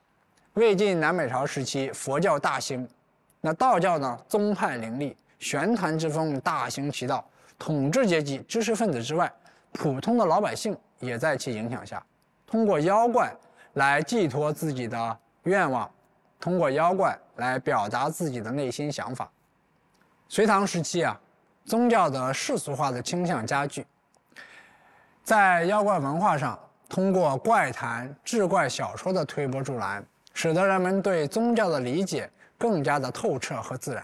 [0.54, 2.88] 魏晋南北朝时期，佛教大兴，
[3.40, 7.28] 那道教呢宗派林立，玄坛之风大行其道。
[7.58, 9.34] 统治阶级、知识分子之外，
[9.72, 12.04] 普通的老百姓也在其影响下，
[12.52, 13.34] 通过妖怪
[13.76, 15.90] 来寄托自己的愿望，
[16.38, 19.32] 通过妖怪来表达自己的内心想法。
[20.28, 21.18] 隋唐时期啊，
[21.64, 23.88] 宗教的世俗化的倾向加剧，
[25.24, 26.60] 在妖怪文化上，
[26.90, 34.04] 通过怪谈、志怪小说的推波助澜，使得人们对宗教的理解更加的透彻和自然。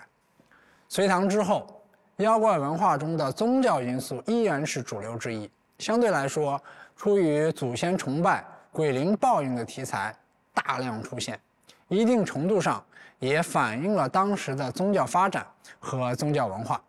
[0.88, 1.68] 隋唐之后，
[2.16, 5.52] 妖怪文化中的宗教因素依然是主流之一。
[5.80, 6.60] 相对来说，
[6.98, 10.14] 出于祖先崇拜、鬼灵报应的题材
[10.52, 11.40] 大量出现，
[11.88, 12.84] 一定程度上
[13.20, 15.46] 也反映了当时的宗教发展
[15.80, 16.82] 和宗教文化。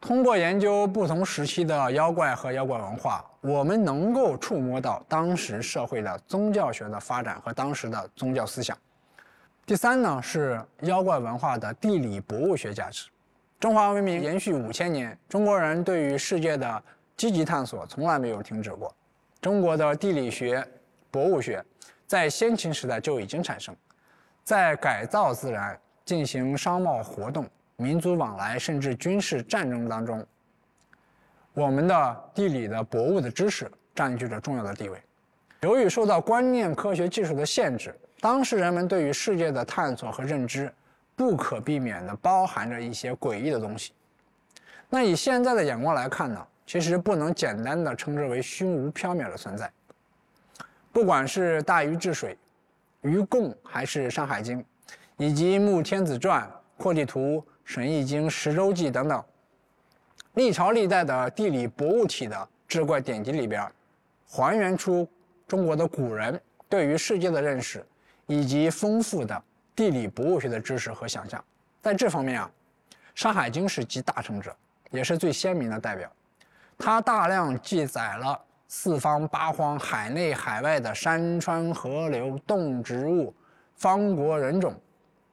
[0.00, 8.78] 通过研究不同时期的妖怪和妖怪文化，我们能够触摸到当时社会的宗教学的发展和当时的宗教思想。
[9.66, 13.08] 第三呢，是妖怪文化的地理博物学价值。
[13.58, 16.82] 中华文明延续五千年，中国人对于世界的
[17.16, 18.92] 积极探索从来没有停止过。
[19.42, 20.66] 中国的地理学、
[21.10, 21.62] 博物学
[22.06, 23.76] 在先秦时代就已经产生，
[24.42, 30.24] 在改造自然、进行商贸活动、民族往来甚至军事战争当中，
[31.52, 34.98] 我们的地理的博物的知识占据着重要的地位。
[35.60, 40.72] 由于受到观念、科学技术的限制，当时人们对于世界的探索和认知。
[41.14, 43.92] 不可避免的包含着一些诡异的东西。
[44.88, 49.70] 那以现在的眼光来看呢，其实不能简单的称之为虚无缥缈的存在。
[50.92, 52.36] 不管是《大禹治水》、
[53.10, 54.58] 《禹贡》还是《山海经》，
[55.16, 56.42] 以及《穆天子传》、
[56.76, 57.20] 《扩地图》、
[57.64, 59.24] 《神异经》、《十洲记》等等，
[60.34, 63.66] 历朝历代的地理博物体的志怪典籍里边，
[64.26, 65.08] 还原出
[65.46, 67.84] 中国的古人对于世界的认识，
[68.26, 69.42] 以及丰富的。
[69.74, 71.42] 地理博物学的知识和想象，
[71.80, 72.50] 在这方面啊，
[73.14, 74.54] 《山海经》是集大成者，
[74.90, 76.12] 也是最鲜明的代表。
[76.84, 83.32] 它大量记载了四方八荒、海内海外的山川河流、动植物、
[83.76, 84.74] 方国人种，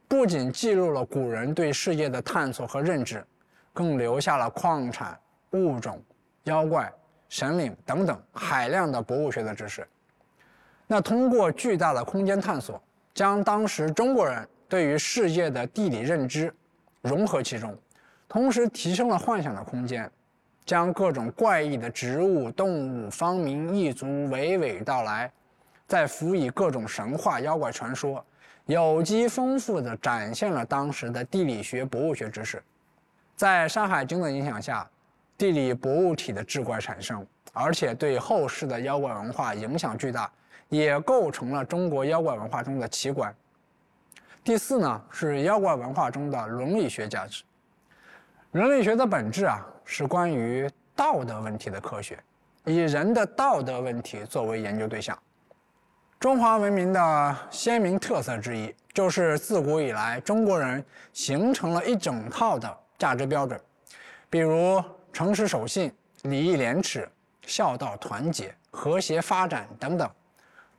[0.08, 3.26] 不仅记录了古人对世界的探索和认知，
[3.74, 5.20] 更留下了矿产、
[5.54, 6.00] 物种、
[6.44, 6.94] 妖怪、
[7.30, 9.88] 神灵等等海量的博物学的知识。
[10.86, 12.80] 那通过巨大的空间探索。
[13.12, 16.54] 将当时中国人对于世界的地理认知
[17.02, 17.76] 融合其中，
[18.30, 20.10] 同时提升了幻想的空间，
[20.70, 25.32] 将各种怪异的植物、动物、方民、异族娓娓道来，
[25.88, 28.24] 再辅以各种神话、妖怪传说，
[28.68, 32.62] 有机丰富地展现了当时的地理学、博物学知识。
[33.36, 34.88] 在《山海经》的影响下，
[35.40, 40.32] 地理博物体的志怪产生，而且对后世的妖怪文化影响巨大。
[40.68, 43.36] 也构成了中国妖怪文化中的奇观。
[44.44, 47.42] 第四呢，是妖怪文化中的伦理学价值。
[48.54, 52.18] 伦理学的本质啊，是关于道德问题的科学，
[52.66, 55.16] 以人的道德问题作为研究对象。
[56.20, 60.84] 中华文明的鲜明特色之一，就是自古以来中国人
[61.14, 63.62] 形成了一整套的价值标准，
[64.32, 64.84] 比如
[65.14, 67.08] 诚实守信、礼义廉耻、
[67.46, 70.10] 孝道团结、和谐发展等等。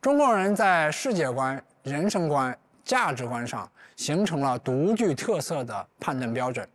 [0.00, 6.68] 中国人在世界观、人生观、价值观上形成了独具特色的判断标准。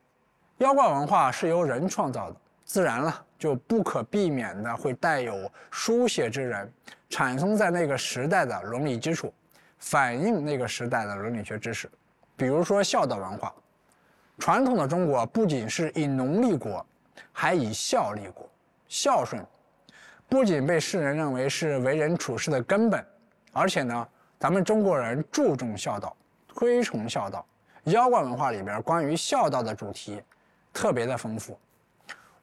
[0.59, 6.71] 妖怪文化是由人创造的，自然了就不可避免的会带有书写之人
[7.09, 9.33] 产生在那个时代的伦理基础，
[9.79, 11.91] 反映那个时代的伦理学知识。
[12.37, 13.53] 比如说孝道文化，
[14.39, 16.85] 传统的中国不仅是以农立国，
[17.33, 18.49] 还以孝立国。
[18.87, 19.45] 孝顺
[20.29, 23.05] 不仅被世人认为是为人处事的根本。
[23.51, 24.07] 而且呢，
[24.39, 26.15] 咱们中国人注重孝道，
[26.47, 27.45] 推崇孝道。
[27.83, 30.21] 妖怪文化里边关于孝道的主题
[30.75, 31.57] 特别的丰富。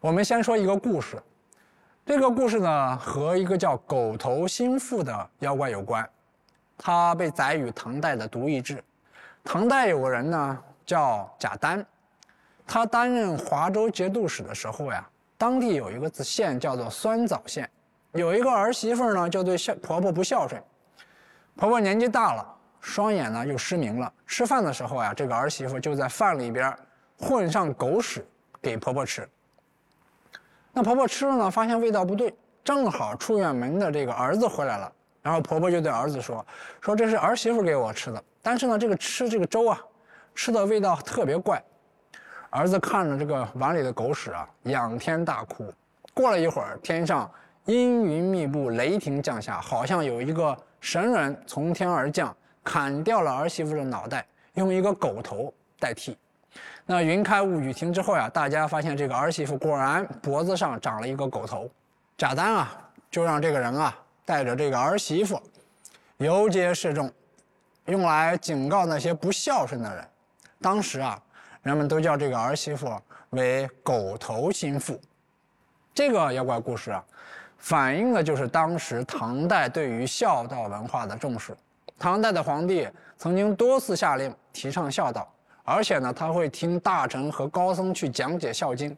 [0.01, 1.23] 我们先说一个故事，
[2.07, 6.09] 这个故事呢和一个叫狗头心腹的妖怪有关。
[6.78, 8.76] 他被载于唐代的《独异志》。
[9.45, 11.85] 唐代有个人呢叫贾丹，
[12.66, 15.07] 他担任华州节度使的时候呀，
[15.37, 17.68] 当地有一个县叫做酸枣县，
[18.12, 20.61] 有一个儿媳妇呢就对孝婆婆不孝顺。
[21.55, 24.11] 婆婆年纪大了，双眼呢又失明了。
[24.26, 26.74] 吃饭的时候呀，这个儿媳妇就在饭里边
[27.23, 28.27] 混上狗屎
[28.61, 29.27] 给婆婆吃。
[30.73, 34.93] 那婆婆吃了呢，发现味道不对，正好出远门的这个儿子回来了，
[35.23, 36.45] 然后婆婆就对儿子说
[36.83, 39.81] ：“说这是儿媳妇给我吃的，但是呢，这个吃这个粥啊，
[40.35, 41.62] 吃的味道特别怪。”
[42.51, 45.73] 儿子看着这个碗里的狗屎啊，仰天大哭。
[46.12, 47.31] 过了一会儿，天上
[47.66, 50.55] 阴云密布，雷霆降下，好像有一个。
[50.83, 56.18] 神人从天而降，砍掉了儿媳妇的脑袋，用一个狗头代替。
[56.85, 61.70] 那云开雾雨停之后呀，大家发现这个儿媳妇果然脖子上长了一个狗头。
[62.18, 65.41] 贾丹啊，就让这个人啊带着这个儿媳妇
[66.18, 67.11] 游街示众，
[67.87, 70.07] 用来警告那些不孝顺的人。
[70.61, 71.20] 当时啊，
[71.62, 72.93] 人们都叫这个儿媳妇
[73.30, 75.01] 为“狗头心腹”。
[75.95, 77.05] 这个妖怪故事啊，
[77.59, 81.57] 反映的就是当时唐代对于孝道文化的重视。
[81.99, 85.33] 唐代的皇帝曾经多次下令提倡孝道，
[85.64, 88.90] 而且呢，他会听大臣和高僧去讲解《孝经》。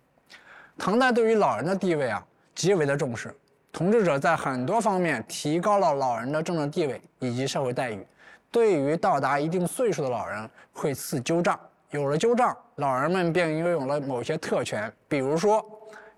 [0.79, 3.35] 唐代对于老人的地位啊，极为的重视。
[3.73, 8.07] 统治者在很多方面提高了老人的政治地位以及社会待遇。
[8.51, 11.59] 对于到达一定岁数的老人，会赐鸠杖。
[11.91, 15.65] 有了鸠杖，老人们便拥有了某些特权，比如说。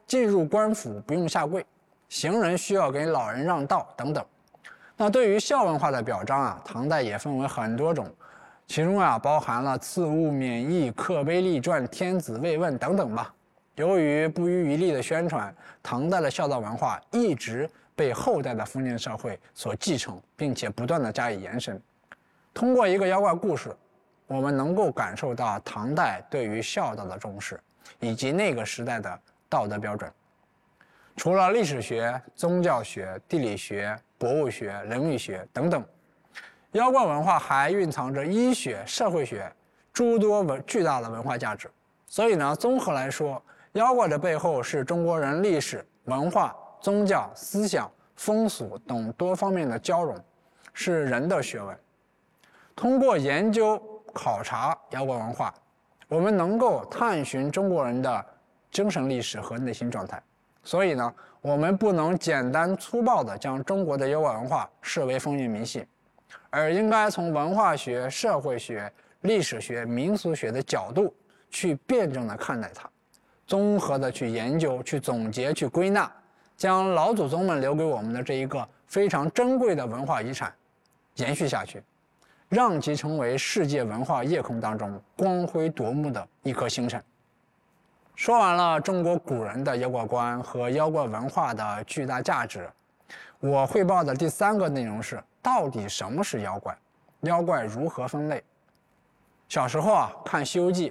[0.07, 1.67] 进入官府不用下跪，
[2.09, 4.25] 行人需要给老人让道等等。
[4.97, 8.09] 那对于孝文化的表彰啊，唐代也分为很多种，
[8.67, 13.35] 其中啊包含了赐物免役、刻碑立传、天子慰问等等吧。
[13.77, 21.81] 由于不遗余力的宣传，唐代的孝道文化一直被后代的封建社会所继承，并且不断的加以延伸。
[22.53, 23.75] 通过一个妖怪故事，
[24.27, 27.61] 我们能够感受到唐代对于孝道的重视，
[28.01, 29.21] 以及那个时代的。
[29.49, 30.13] 道德标准，
[31.17, 35.85] 除了历史学、宗教学、地理学、博物学、人类学等等，
[36.73, 39.51] 妖怪文化还蕴藏着医学、社会学
[39.93, 41.71] 诸多文巨大的文化价值。
[42.07, 43.43] 所以呢，综合来说，
[43.73, 50.17] 妖怪的背后是中国人历史文化、宗教思想、风俗等多方面的交融，
[50.73, 51.79] 是人的学问。
[52.75, 53.81] 通过研究
[54.13, 55.53] 考察妖怪文化，
[56.09, 58.27] 我们能够探寻中国人的。
[58.73, 60.23] 精神历史和内心状态，
[60.63, 65.87] 所以呢，我们不能简单粗暴地将中国的妖怪文化视为封建迷信，
[66.57, 68.91] 而应该从文化学、社会学、
[69.21, 71.15] 历史学、民俗学的角度
[71.51, 72.89] 去辩证地看待它，
[73.47, 76.11] 综合地去研究、去总结、去归纳，
[76.57, 80.51] 将老祖宗们留给我们的这一个非常珍贵的文化遗产
[81.17, 81.83] 延续下去，
[82.49, 87.03] 让其成为世界文化夜空当中光辉夺目的一颗星辰。
[88.15, 92.67] 说完了中国古人的妖怪观和妖怪文化的巨大价值，
[93.41, 96.77] 我汇报的第三个内容是：到底什么是妖怪？
[97.21, 98.43] 妖怪如何分类？
[99.49, 100.91] 小时候啊，看《西游记》，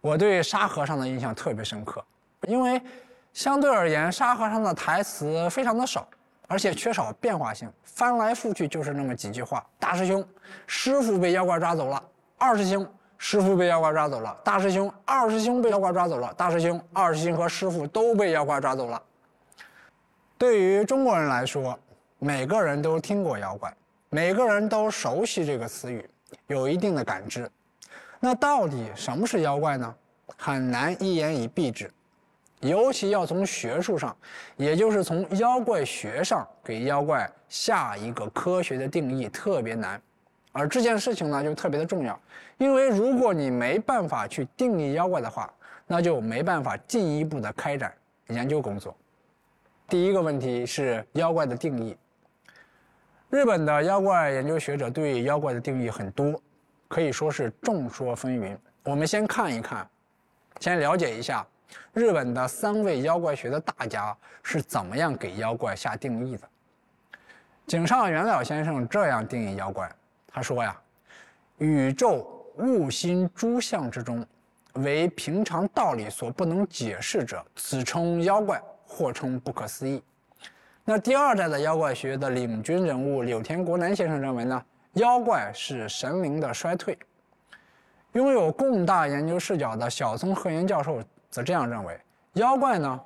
[0.00, 2.04] 我对沙和尚的印象特别深刻，
[2.42, 2.80] 因为
[3.32, 6.06] 相对而言，沙和尚的台词非常的少，
[6.46, 10.24] 而且缺少变化性，翻来覆去就是那么几句话：大师兄，
[10.68, 12.00] 师傅被妖怪抓走了；
[12.38, 12.88] 二师兄。
[13.18, 19.02] 师傅被妖怪抓走了，大师兄、二师兄被妖怪抓走了，大师兄、二师兄和师傅都被妖怪抓走了。
[20.36, 21.78] 对于中国人来说，
[22.24, 23.70] 每个人都听过妖怪，
[24.08, 26.08] 每个人都熟悉这个词语，
[26.46, 27.46] 有一定的感知。
[28.18, 29.94] 那到底什么是妖怪呢？
[30.38, 31.92] 很难一言以蔽之，
[32.60, 34.16] 尤其要从学术上，
[34.56, 40.00] 也就是从妖怪学上给妖怪下一个科学的定义，特别难。
[40.50, 42.18] 而这件事情呢，就特别的重要，
[42.56, 45.52] 因为如果你没办法去定义妖怪的话，
[45.86, 47.92] 那就没办法进一步的开展
[48.28, 48.96] 研究工作。
[49.86, 51.94] 第一个问题是妖怪的定义。
[53.34, 56.40] 日本的妖怪研究学者对妖怪的定义很多，
[56.86, 58.56] 可以说是众说纷纭。
[58.84, 59.84] 我们先看一看，
[60.60, 61.44] 先了解一下
[61.92, 66.48] 日本的三位妖怪学的大家是怎么样给妖怪下定义的。
[67.66, 69.90] 井上元老先生这样定义妖怪。
[70.28, 70.80] 他说呀，
[71.58, 74.24] 宇宙物心诸相之中，
[74.74, 80.00] 为平常道理所不能解释者，此称妖怪，或称不可思议。
[80.84, 84.62] 那第二代的妖怪学的领军人物柳田国男先生认为呢，
[84.92, 86.98] 妖怪是神灵的衰退。
[88.12, 91.98] 拥有共大研究视角的小松鹤彦教授则这样认为，
[92.34, 93.00] 妖怪呢。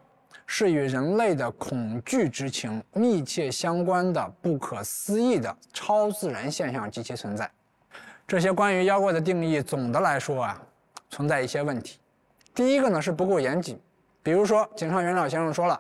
[0.51, 7.51] 是与人类的恐惧之情密切相关的不可思议的超自然现象及其存在。
[8.27, 10.63] 这些关于妖怪的定义，总的来说啊，
[11.11, 11.99] 存在一些问题。
[12.55, 13.79] 第一个呢是不够严谨，
[14.23, 15.79] 比如说井上元老先生说了，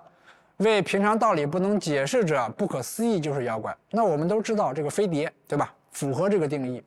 [0.67, 3.77] 为平常道理不能解释者，不可思议就是妖怪。
[3.91, 5.73] 那我们都知道这个飞碟，对吧？
[5.93, 6.83] 符合这个定义。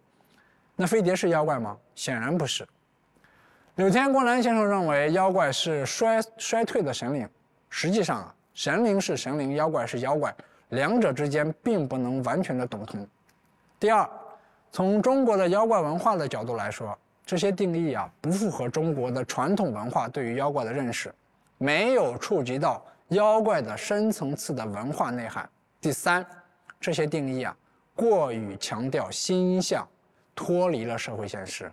[0.76, 1.78] 那飞碟是妖怪吗？
[1.96, 2.68] 显然不是。
[3.76, 7.28] 柳田光兰先生认为，妖怪是衰衰退的神灵。
[7.70, 10.36] 实际上啊，神灵是神灵，妖怪是妖怪，
[10.70, 13.08] 两者之间并不能完全的等同。
[13.80, 14.08] 第二，
[14.72, 21.14] 从中国的妖怪文化的角度来说，这些定义啊不符合中国的传统文化对于妖怪的认识，
[21.58, 25.48] 没有触及到妖怪的深层次的文化内涵。
[25.82, 26.26] 第三，
[26.80, 27.56] 这些定义啊
[27.94, 29.86] 过于强调心象，
[30.34, 31.70] 脱离了社会现实。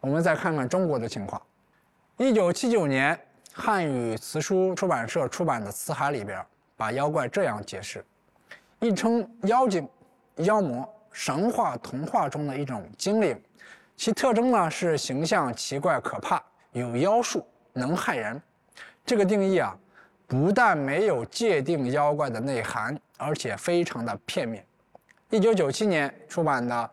[0.00, 1.40] 我们再看看中国的情况，
[2.16, 3.18] 一九七九年。
[3.52, 6.40] 汉语词书出版社出版的《辞海》里边，
[6.76, 8.02] 把妖怪这样解释：
[8.78, 9.86] 一称妖精、
[10.36, 13.38] 妖魔、神话童话中的一种精灵，
[13.96, 18.40] 其特征呢是形象奇怪可怕，有妖术，能害人。
[19.04, 19.76] 这个定义啊，
[20.30, 24.64] 不但没有界定妖怪的内涵，而且非常的片面。
[25.28, 26.74] 一九九七年出版的《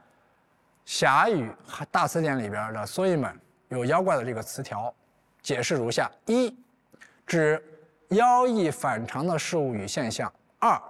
[0.86, 1.52] 侠语
[1.92, 4.92] 大词典》里边的缩印本有“妖怪”的这个词条，
[5.44, 6.58] 解释如下：一、
[7.28, 7.64] 指
[8.08, 10.28] 妖异反常的事物与现象；
[10.58, 10.82] 二、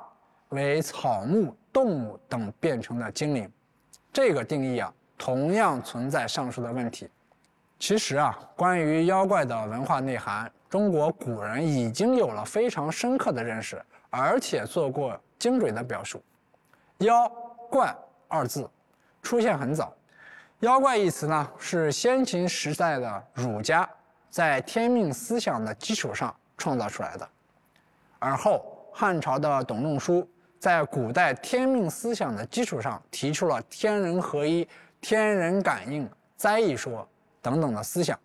[0.49, 1.53] 为草木。
[1.69, 3.47] 动物等变成的精灵，
[4.11, 7.07] 这个定义啊，同样存在上述的问题。
[7.77, 16.21] 其实啊，关于妖怪的文化内涵，中国古人已经有了非常深刻的认识，而且做过精准的表述。
[16.99, 17.29] 妖
[17.69, 17.95] 怪
[18.27, 18.69] 二字
[19.21, 19.93] 出现很早，
[20.59, 23.87] 妖怪一词呢，是先秦时代的儒家
[24.29, 27.29] 在天命思想的基础上创造出来的，
[28.19, 30.27] 而后汉朝的董仲舒。
[30.59, 34.67] 在古代天命思想的基础上，提出了天人合一、
[34.99, 37.07] 天人感应、灾异说
[37.43, 38.19] 等等的思想。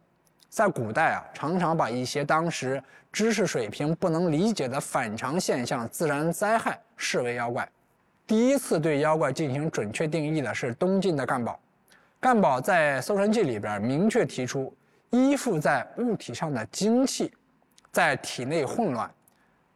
[0.52, 2.80] 在古代啊，常常把一些当时
[3.10, 7.66] 知识水平不能理解的反常现象、自然灾害视为妖怪。
[8.26, 11.58] 第一次对妖怪进行准确定义的是东晋的干宝。
[12.20, 14.70] 干宝在《搜神记》里边明确提出，
[15.08, 17.32] 依附在物体上的精气，
[17.90, 19.10] 在体内混乱。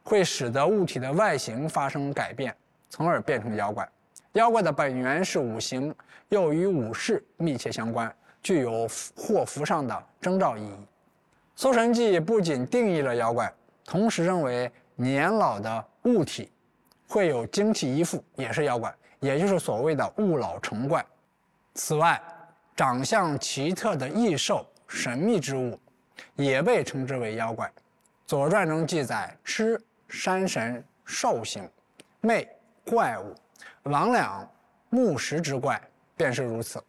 [0.02, 2.54] 会使得物体的外形发生改变，
[2.90, 3.88] 从而变成妖怪。
[4.32, 5.92] 妖怪的本源是五行，
[6.28, 8.14] 又与五事密切相关，
[8.46, 8.86] 具有
[9.16, 10.70] 祸福上的征兆意义。
[11.56, 13.52] 《搜神记》不仅定义了妖怪，
[13.84, 16.52] 同时认为年老的物体
[17.08, 21.04] 会有精气依附，也是妖怪，也就是所谓的物老成怪。
[21.74, 22.22] 此外，
[22.76, 25.76] 长相奇特的异兽、神秘之物，
[26.36, 27.66] 也被称之为妖怪。
[28.26, 29.76] 《左传》中记载，吃。
[30.08, 31.68] 山神、兽形、
[32.20, 32.48] 魅
[32.84, 33.34] 怪物、
[33.90, 34.46] 魍魉、
[34.88, 35.82] 木石之怪，
[36.16, 36.80] 便是如此。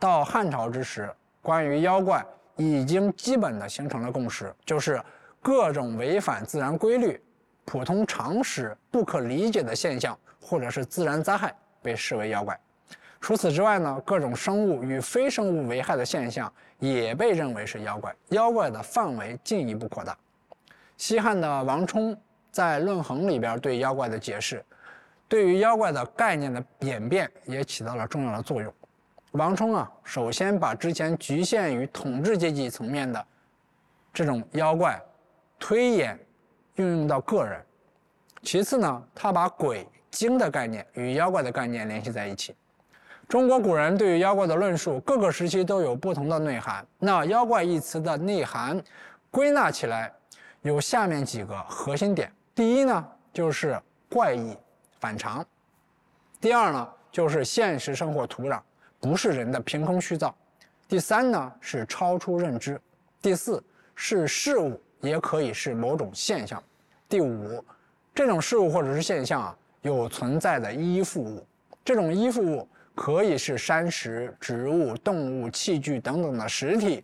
[0.00, 1.08] 到汉朝之时，
[1.40, 2.24] 关于妖怪
[2.56, 5.00] 已经基本的形成了共识，就是
[5.40, 7.22] 各种违反自然规律、
[7.64, 12.58] 普通常识不可理解的现象，或者是自然灾害，被视为妖怪。
[13.20, 18.12] 除此之外呢，各种生物与非生物危害的现象，也被认为是妖怪。
[18.30, 20.16] 妖怪的范围进一步扩大。
[20.96, 22.16] 西汉的王充。
[22.52, 24.60] 在《论衡》里边对妖怪的解释，
[25.28, 28.74] 对于妖怪的概念的演变也起到了重要的作用。
[29.32, 33.24] 王充啊，首先把之前局限于统治阶级层面的
[34.12, 35.00] 这种妖怪
[35.58, 36.18] 推演
[36.74, 37.64] 运用到个人。
[38.42, 42.56] 其次呢，他把鬼精的概念与妖怪的概念联系在一起。
[43.28, 46.84] 中国古人对于妖怪的论述，各个时期都有不同的内涵。
[46.98, 48.82] 那妖怪一词的内涵
[49.30, 50.12] 归纳起来
[50.62, 52.32] 有下面几个核心点。
[52.52, 54.56] 第一呢，就是怪异
[54.98, 55.44] 反常；
[56.40, 58.60] 第二呢，就是现实生活土壤
[59.00, 60.28] 不是人的凭空虚造；
[60.86, 62.76] 第三呢，是超出认知；
[63.22, 63.62] 第四
[63.94, 66.60] 是事物，也可以是某种现象；
[67.08, 67.64] 第五，
[68.14, 71.46] 这种事物或者是现象啊，有存在的依附物，
[71.82, 77.02] 这种依附物可以是山石、植物、动物、器具等等的实体，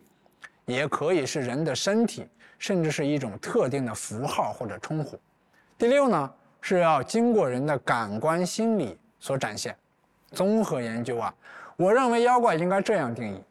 [0.65, 2.27] 也可以是人的身体，
[2.59, 5.19] 甚至是一种特定的符号或者称呼。
[5.77, 9.75] 第六呢，是要经过人的感官心理所展现。
[10.31, 11.33] 综合研究啊，
[11.77, 13.43] 我认为妖怪应该这样定义：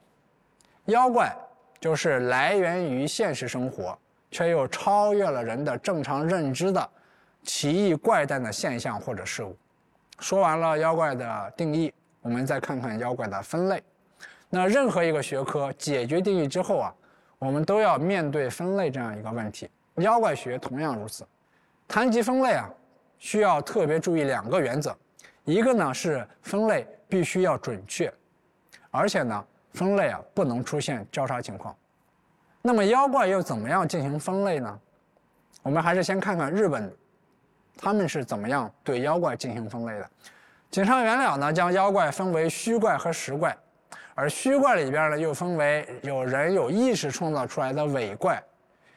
[0.87, 1.33] 妖怪
[1.81, 3.97] 就是来源于现实生活，
[4.33, 6.91] 却又超越了人的正常认知的
[7.45, 9.57] 奇异怪诞的现象或者事物。
[10.19, 13.81] 说完了妖怪的定义，我们再看看妖怪的分类。
[14.51, 16.95] 那任何一个学科解决定义之后啊，
[17.39, 19.71] 我们都要面对分类这样一个问题。
[19.97, 21.25] 妖怪学同样如此。
[21.87, 22.69] 谈及分类啊，
[23.19, 24.97] 需要特别注意两个原则，
[25.45, 28.13] 一个呢是分类必须要准确，
[28.91, 31.75] 而且呢分类啊不能出现交叉情况。
[32.63, 34.81] 那么妖怪又怎么样进行分类呢？
[35.63, 36.93] 我们还是先看看日本，
[37.77, 40.11] 他们是怎么样对妖怪进行分类的。
[40.71, 43.57] 井上元了呢将妖怪分为虚怪和实怪，
[44.15, 48.43] 而虚怪里边呢又分为有人有意识创造出来的伪怪。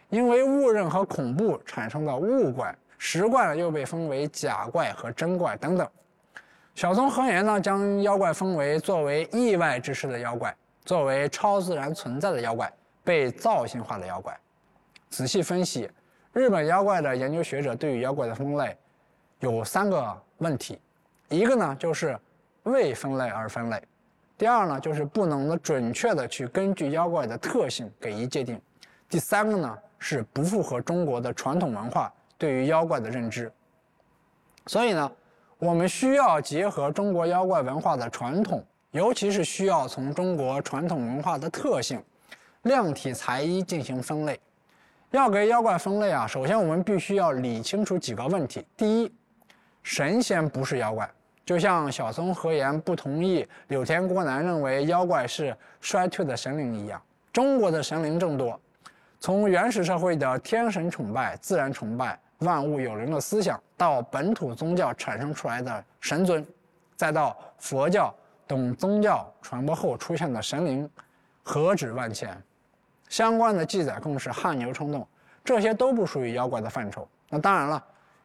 [0.10, 5.88] 因为误认和恐怖产生的物怪，实怪呢又被分为假怪和真怪等等。
[6.80, 10.56] 小松和彦呢将妖怪分为作为意外之事的妖怪，
[10.86, 12.72] 作为超自然存在的妖怪，
[13.04, 14.34] 被造型化的妖怪。
[15.10, 15.92] 仔细分析，
[16.32, 18.78] 日本妖怪的研究学者对于妖怪的分类
[19.42, 20.80] 有三个问题：
[21.28, 22.18] 一个呢就是
[22.64, 23.78] 未分类而分类；
[24.38, 28.56] 第二呢就是不能的准确的去根据妖怪的特性给予界定；
[29.10, 29.78] 第三个呢。
[30.02, 33.52] 是不符合中国的传统文化对于妖怪的认知，
[34.66, 35.12] 所以呢，
[35.60, 42.01] 我们需要结合中国妖怪文化的传统，尤其是需要从中国传统文化的特性、
[42.62, 44.39] 量体裁衣进行分类。
[45.12, 48.66] 要给妖怪分类啊，首先我们必须要理清楚几个问题。
[48.78, 49.12] 第一，
[49.84, 51.10] 神仙不是妖怪，
[51.45, 57.01] 就像小松和彦不同意柳田国男认为妖怪是衰退的神灵一样。
[57.34, 58.57] 中国的神灵众多，
[59.20, 66.46] 从原始社会的天神崇拜、自然崇拜、万物有灵的思想，到本土宗教产生出来的神尊，
[66.98, 68.14] 再到佛教
[68.46, 70.90] 等宗教传播后出现的神灵，
[71.44, 72.30] 何止万千。
[73.08, 75.08] 相关的记载更是汗牛充栋，
[75.46, 77.08] 这些都不属于妖怪的范畴。
[77.30, 77.82] 那当然了，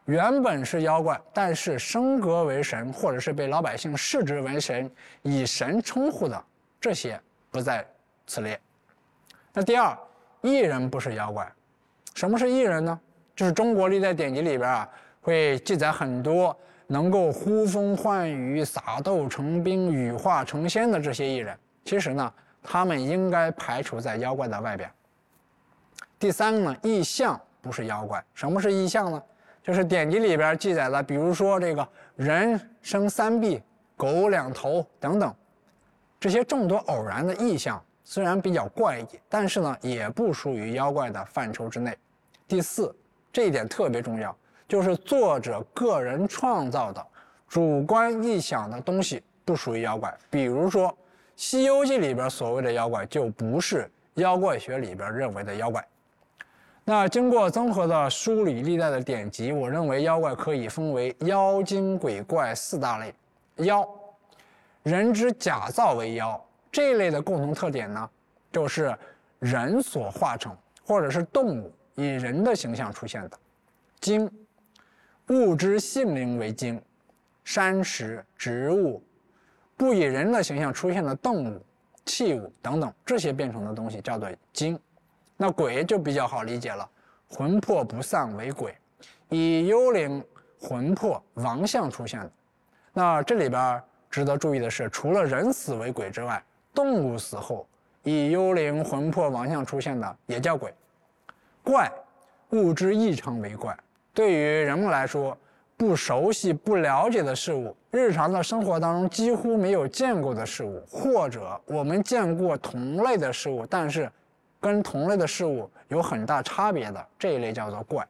[0.07, 4.91] 原本是妖怪，但是升格为神，或者是被老百姓视之为神，
[5.23, 6.45] 以神称呼的，
[6.81, 7.19] 这些
[7.53, 7.87] 不在
[8.27, 8.61] 此列。
[9.53, 9.97] 那第二，
[10.43, 11.49] 异人不是妖怪。
[12.17, 13.01] 什么是异人呢？
[13.37, 14.89] 就是中国历代典籍里边啊，
[15.25, 16.57] 会记载很多
[16.87, 21.59] 能够呼风唤雨、撒豆成兵、羽化成仙的这些异人。
[21.85, 22.33] 其实呢。
[22.66, 24.91] 他们应该排除在妖怪的外边。
[26.18, 28.25] 第三个呢，异象不是妖怪。
[28.33, 29.22] 什么是异象呢？
[29.62, 33.62] 就是典籍里边记载的，比如说这个人生三臂、
[33.99, 35.35] 狗两头等等，
[36.18, 41.95] 这些众多偶然的异象，虽然比较怪异，但是呢，也不属于妖怪的范畴之内。
[42.49, 42.97] 第四，
[43.31, 44.35] 这一点特别重要，
[44.69, 47.07] 就是作者个人创造的
[47.49, 50.12] 主观臆想的东西不属于妖怪。
[50.31, 50.95] 比如说。
[51.37, 55.85] 《西游记》里边所谓的妖怪，就不是妖怪学里边认为的妖怪。
[56.85, 63.12] 那经过综合的梳理历代的典籍，我认为妖怪可以分为妖精鬼怪四大类。
[63.65, 63.85] 妖，
[64.85, 66.41] 人之假造为妖，
[66.71, 68.09] 这一类的共同特点呢，
[68.53, 68.97] 就是
[69.41, 70.57] 人所化成，
[70.87, 73.37] 或者是动物以人的形象出现的。
[74.01, 74.31] 精，
[75.29, 76.81] 物之性灵为精，
[77.45, 79.03] 山石、植物。
[79.77, 81.61] 不以人的形象出现的动物、
[82.05, 84.79] 器物等等，这些变成的东西叫做精。
[85.37, 86.89] 那鬼就比较好理解了，
[87.29, 88.77] 魂魄不散为鬼，
[89.31, 90.22] 以幽灵
[90.61, 92.31] 魂魄亡相出现的。
[92.93, 96.41] 那这里边值得注意的是，除了人死为鬼之外，
[96.72, 97.66] 动物死后
[98.05, 100.72] 以幽灵魂魄亡相出现的也叫鬼。
[101.64, 101.91] 怪，
[102.51, 103.77] 物之异常为怪。
[104.15, 105.37] 对于人们来说，
[105.77, 114.09] 不熟悉、不了解的事物，日常的生活当中几乎没有见过的事物，或者我们见过同类的事物，但是
[114.61, 118.07] 跟同类的事物有很大差别的这一类叫做怪。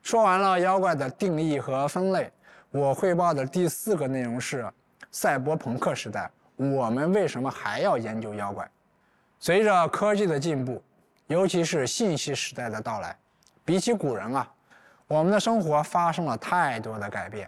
[0.00, 2.32] 说完了妖怪的定义和分类，
[2.70, 4.66] 我汇报的第四个内容是
[5.10, 8.66] 赛博朋克时代，我们为什么还要研究妖怪？
[9.38, 10.82] 随着科技的进步，
[11.26, 13.14] 尤其是信息时代的到来，
[13.66, 14.50] 比起古人啊。
[15.12, 17.46] 我们的生活发生了太多的改变，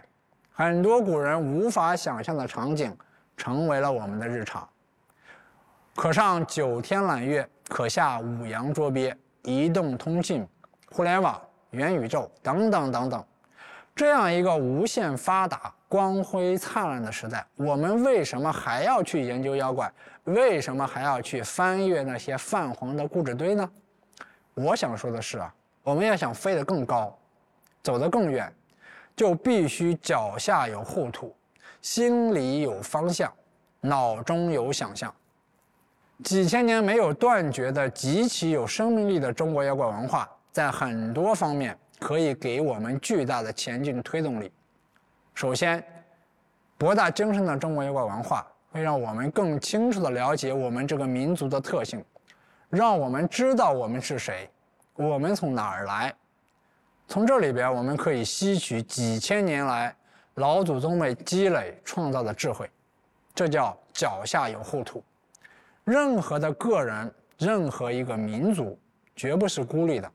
[0.53, 2.95] 很多古人无法想象的场景
[3.35, 4.69] 成为了我们的日常。
[5.95, 10.47] 可上九天揽月，可下五洋捉鳖，移动通信、
[10.91, 11.41] 互联网、
[11.71, 13.25] 元宇宙等等等等，
[13.95, 19.91] 这样一个无限发达、光辉灿烂的时代，我们为什么还要去研究妖怪？
[20.25, 23.67] 为什么还要去翻阅那些泛黄的故纸堆呢？
[24.53, 25.51] 我想说的是啊，
[25.81, 27.17] 我们要想飞得更高。
[27.85, 28.51] 走得更远，
[29.15, 31.35] 就必须脚下有厚土，
[31.83, 33.31] 心里有方向，
[33.79, 35.13] 脑中有想象。
[36.23, 44.51] 几千年没有断绝的极其有生命力的中国妖怪文化，在很多方面可以给我们巨大的前进推动力。
[45.35, 45.83] 首先，
[46.79, 52.03] 博大精深的中国妖怪文化会让我们更清楚地了解我们这个民族的特性，
[52.67, 54.49] 让我们知道我们是谁，
[54.95, 56.11] 我们从哪儿来。
[57.07, 59.95] 从这里边，我们可以吸取几千年来
[60.35, 62.69] 老祖宗们积累创造的智慧，
[63.33, 65.03] 这叫脚下有厚土。
[65.83, 68.77] 任何的个人，任何一个民族，
[69.15, 70.11] 绝不是孤立的，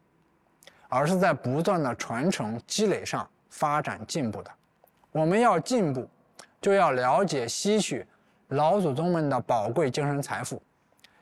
[0.89, 4.51] 而是在不断的传承积累上发展进步的。
[5.13, 6.07] 我们要进步，
[6.61, 8.05] 就要了解吸取
[8.49, 10.61] 老祖宗们的宝贵精神财富，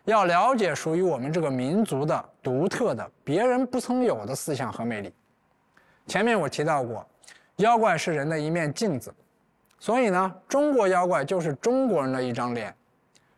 [0.07, 5.13] 要了解属于我们这个民族的独特的、别人不曾有的思想和魅力。
[6.09, 7.07] 前面我提到过，
[7.57, 9.15] 妖怪是人的一面镜子，
[9.79, 12.75] 所以呢，中国妖怪就是中国人的一张脸，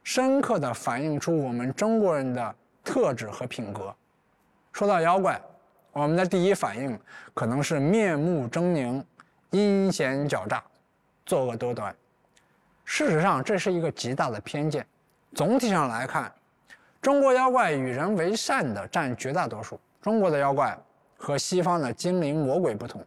[0.04, 2.54] 深刻地反映出我们中国人的
[2.84, 3.92] 特质和品格。
[4.72, 5.42] 说到妖怪，
[5.90, 6.96] 我们的第一反应
[7.34, 9.02] 可能是面目狰狞、
[9.50, 10.62] 阴险狡诈、
[11.26, 11.92] 作恶多端。
[12.84, 14.86] 事实上，这是一个极大的偏见。
[15.34, 16.32] 总体上来看，
[17.02, 19.80] 中国妖怪与人为善的占绝大多数。
[20.00, 20.78] 中国的妖怪。
[21.22, 23.04] 和西方的精灵魔鬼不同，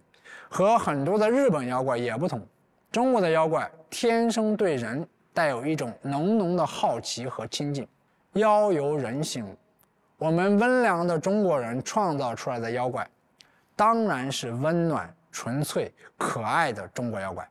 [0.47, 2.39] 和很多的日本妖怪也不同。
[2.91, 7.88] 中国的妖怪天生对人带有一种浓浓的好奇和亲近，
[8.34, 9.43] 妖由人形。
[10.20, 13.05] 我们温良的中国人创造出来的妖怪，
[13.76, 17.49] 当然是温暖、纯粹、可爱的中国妖怪。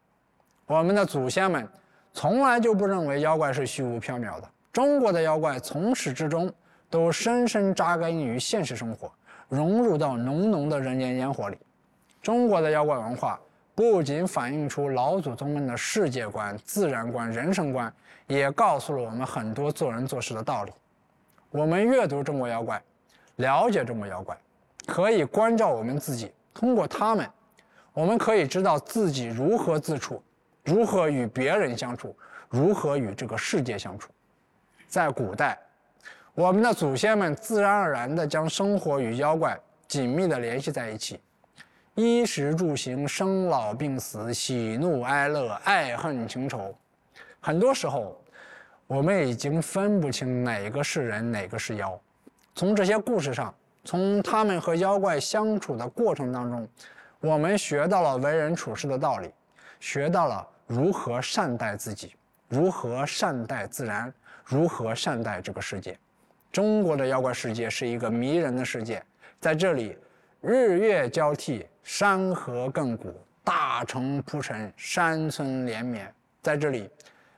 [0.67, 1.69] 我们的祖先们
[2.15, 4.49] 从来就不认为妖怪是虚无缥缈的。
[4.73, 6.51] 中国的妖怪从始至终
[6.89, 9.13] 都深深扎根于现实生活，
[9.53, 11.59] 融入到浓浓的人间烟火里。
[12.23, 13.39] 中国的妖怪文化。
[13.75, 17.91] 不仅反映出老祖宗们的世界观、自然观、人生观，
[18.27, 20.73] 也告诉了我们很多做人做事的道理。
[21.51, 22.81] 我们阅读中国妖怪，
[23.37, 24.37] 了解中国妖怪，
[24.87, 26.31] 可以关照我们自己。
[26.53, 27.27] 通过他们，
[27.95, 30.23] 我们可以知道自己如何自处，
[30.65, 32.15] 如何与别人相处，
[32.51, 34.11] 如何与这个世界相处。
[34.87, 35.59] 在古代，
[36.35, 41.21] 我们的祖先们自然而然地将生活与妖怪紧密地联系在一起。
[41.95, 46.75] 衣食住行、生老病死、喜怒哀乐、爱恨情仇，
[47.39, 48.19] 很多时候，
[48.87, 52.01] 我们已经分不清哪个是人，哪个是妖。
[52.55, 53.55] 从这些故事上，
[53.85, 56.67] 从他们和妖怪相处的过程当中，
[57.21, 59.31] 我们学到了为人处事的道理，
[59.81, 62.15] 学到了如何善待自己，
[62.49, 64.11] 如何善待自然，
[64.47, 65.95] 如何善待这个世界。
[66.53, 69.03] 中国的妖怪世界是一个迷人的世界，
[69.41, 69.97] 在这里。
[70.43, 76.13] 日月交替，山河亘古，大城铺陈，山村连绵。
[76.43, 76.91] 在这里，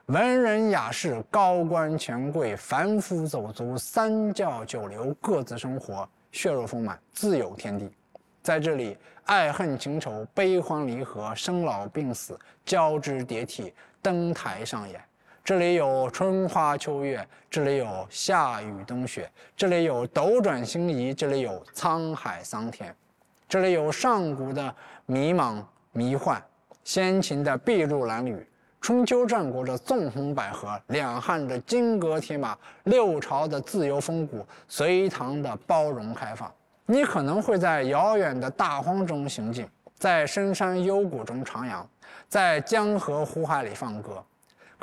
[0.07, 7.93] 文人雅士、高官权贵、凡夫走卒，三教九流各自生活，血肉丰满，自有天地。
[8.43, 8.97] 在这里，
[9.27, 14.99] 爱恨情仇、悲欢离合、生老病死交织叠替，登台上演。
[15.45, 22.97] 这里有春花秋月，这里有夏雨冬雪，这里有斗转星移，这里有沧海桑田，
[23.47, 24.75] 这里有上古的
[25.05, 26.43] 迷茫迷幻，
[26.83, 28.49] 先秦的筚路蓝缕，
[28.81, 36.51] 春秋战国的纵横捭阖，两汉的金戈铁马，六朝的自由风骨，隋唐的包容开放。
[36.87, 39.69] 你可能会在遥远的大荒中行进，
[39.99, 41.85] 在深山幽谷中徜徉，
[42.31, 44.25] 在江河湖海里放歌。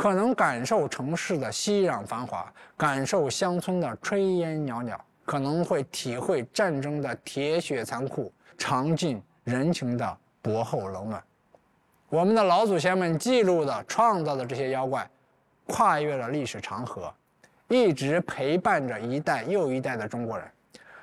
[0.01, 11.23] 可能感受城市的熙攘繁华，感受乡村的炊烟袅袅，可能会体会战争的铁血残酷，尝尽人情的薄厚冷暖。
[12.09, 15.07] 我们的老祖先们记录的、创造的这些妖怪，
[15.67, 17.13] 跨越了历史长河，
[17.67, 20.47] 一直陪伴着一代又一代的中国人，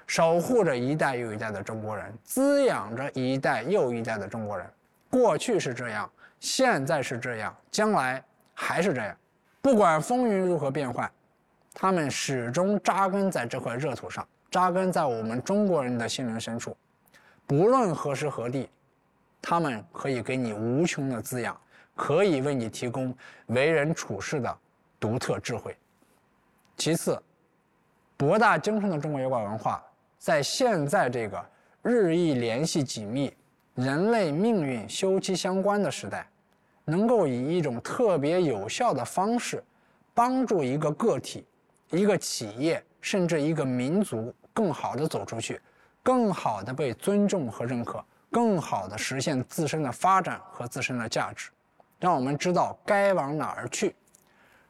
[0.09, 4.69] 守护着一代又一代的中国人，滋养着一代又一代的中国人。
[5.09, 8.21] 过去是这样，现在是这样，将来。
[8.61, 9.17] 还是这样，
[9.63, 11.09] 不管风云如何变幻，
[11.73, 16.77] 他们始终扎根在这块热土上，扎根在我们中国人的心灵深处。
[17.47, 18.69] 不论何时何地，
[19.41, 21.57] 他们可以给你无穷的滋养，
[21.95, 24.59] 可以为你提供为人处事的
[24.99, 25.77] 独特智慧。
[26.77, 27.23] 其次，
[28.17, 29.81] 博大精深的中国妖怪文化，
[30.19, 31.43] 在现在这个
[31.81, 33.33] 日益联系紧密、
[33.77, 36.29] 人类命运休戚相关的时代。
[36.89, 39.63] 能够以一种特别有效的方式，
[40.15, 41.45] 帮助一个个体、
[41.91, 45.61] 一个企业，甚至一个民族，更好的走出去，
[46.03, 51.51] 更好的被尊重和认可，更好的实现自身的发展和自身的价值，
[52.01, 53.95] 让我们知道该往哪儿去。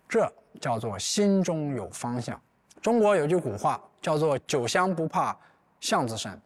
[0.08, 0.28] 这
[0.60, 2.40] 叫做心中有方向。
[2.82, 5.36] 中国有句古话叫做“酒香不怕
[5.78, 6.36] 巷子深”，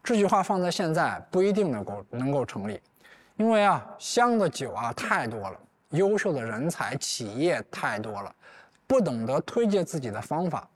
[0.00, 2.80] 这句话放在现在不一定能够能够成立。
[3.36, 5.58] 因为啊，香的酒啊太多了，
[5.90, 8.32] 优秀的人才、企业太多了，
[8.86, 10.68] 不懂得推荐自己的方法，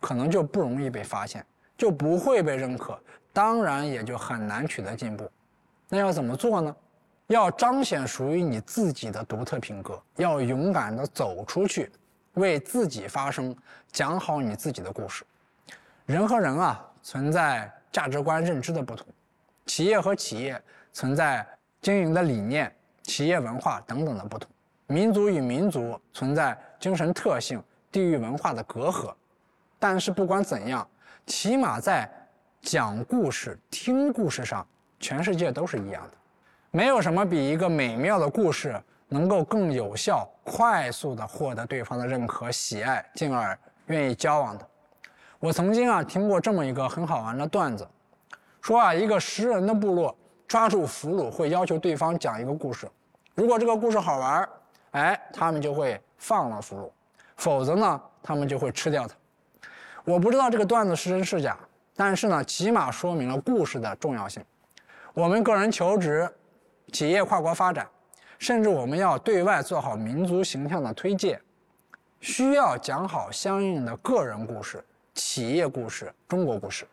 [0.00, 1.44] 可能就不容易被发现，
[1.76, 2.98] 就不会被认可，
[3.32, 5.30] 当然也就很难取得进步。
[5.88, 6.74] 那要怎么做呢？
[7.28, 11.92] 要彰显属于你自己的独特品格，要勇敢地走出去，
[12.32, 13.54] 为自己发声，
[13.92, 15.24] 讲好你自己的故事。
[16.06, 19.06] 人和人啊，存在价值观认知的不同，
[19.66, 20.60] 企业和企业
[20.92, 21.46] 存在。
[21.84, 24.50] 经营的理念、企业文化等等的不同，
[24.86, 27.62] 民族与民族存在精神特性、
[27.92, 29.12] 地域文化的隔阂，
[29.78, 30.88] 但是不管怎样，
[31.26, 32.10] 起码在
[32.62, 34.66] 讲故事、听故事上，
[34.98, 36.12] 全世界都是一样的。
[36.70, 43.58] 没有什么比一个美妙的故事能够更有效、快速地获得对方的认可、喜爱，进而
[43.88, 44.66] 愿意交往的。
[45.38, 47.86] 我曾经啊听过这么一个很好玩的段子，
[48.62, 50.16] 说啊一个食人的部落。
[50.46, 52.88] 抓住俘虏会要求对方讲一个故事，
[53.34, 54.48] 如果这个故事好玩
[54.92, 56.90] 哎，他们就会放了俘虏；
[57.36, 59.14] 否则呢，他们就会吃掉他。
[60.04, 61.58] 我不知道这个段子是真是假，
[61.96, 64.44] 但是呢，起码说明了故事的重要性。
[65.14, 66.28] 我们个人求职、
[66.92, 67.88] 企业跨国发展，
[68.38, 71.40] 甚至我们要对外做好民族形象的推介，
[72.20, 74.84] 需要讲好相应的个人故事、
[75.14, 76.86] 企业故事、中国故事。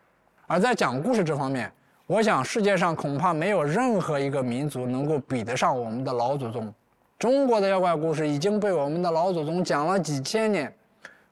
[0.48, 1.72] 而在讲故事这方面，
[2.12, 6.70] 我想世界上恐怕没有任何一个民族能够比得上我们的老祖宗。
[7.18, 10.76] 中国的妖怪故事已经被我们的老祖宗讲了几千年，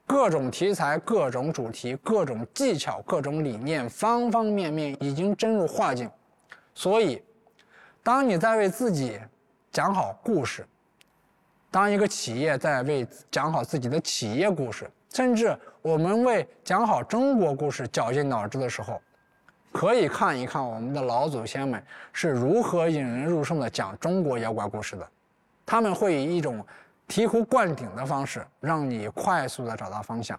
[0.06, 6.08] 各种题材、各种主题、各种技巧、各种理念，方方面面已经深入化境。
[6.74, 7.22] 所以，
[8.02, 9.20] 当你在为自己
[9.70, 10.66] 讲好故事，
[11.70, 18.98] 当一个企业在为讲好自己的企业故事，甚至我们为讲好中国故事绞尽脑汁的时候，
[19.72, 25.08] 可以看一看我们的老祖先们是如何引人入胜的讲中国妖怪故事的。
[25.64, 26.64] 他们会以一种
[27.08, 30.38] 醍醐灌顶的方式，让你快速的找到方向。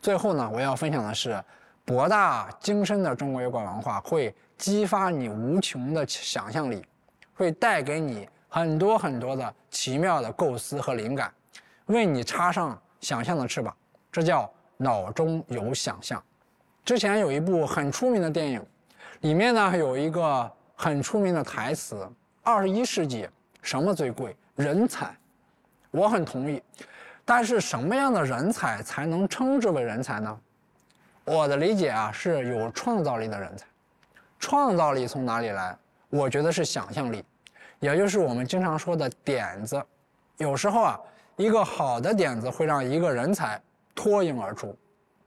[0.00, 1.40] 最后呢，我要分享的是，
[1.84, 6.84] 博大精深的中国妖怪文化会激发你无穷的想象力，
[7.34, 11.32] 会带给你很多很多的奇妙的构思和灵感，
[11.86, 13.72] 为你插上想象的翅膀。
[14.10, 16.22] 这叫脑中有想象。
[16.84, 18.64] 之前有一部很出名的电影，
[19.20, 22.08] 里面呢有一个很出名的台词
[22.42, 23.28] ：“二十一世纪。”
[23.62, 24.36] 什么最贵？
[24.56, 25.16] 人才，
[25.92, 26.60] 我很同意。
[27.24, 30.40] 但是什么样的人才才能称之为人才呢？
[31.24, 33.64] 我的理解啊，是有创造力的人才。
[34.40, 35.78] 创造力从哪里来？
[36.10, 37.24] 我觉得是想象力，
[37.78, 39.80] 也就是我们经常说的点子。
[40.38, 41.00] 有时候啊，
[41.36, 43.62] 一个好的点子会让一个人才
[43.94, 44.76] 脱颖而出，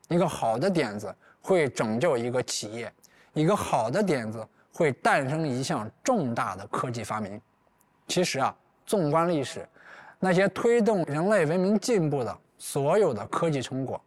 [0.10, 1.16] 一个好的点子
[1.46, 2.92] 会拯救一个企业，
[3.34, 4.44] 一个好的点子
[4.74, 7.40] 会诞生一项重大的科技发明。
[8.08, 9.64] 其实啊，纵观历史，
[10.18, 14.02] 那些推动人类文明进步的所有的科技成果，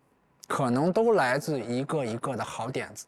[0.49, 3.07] 可能都来自一个一个的好点子。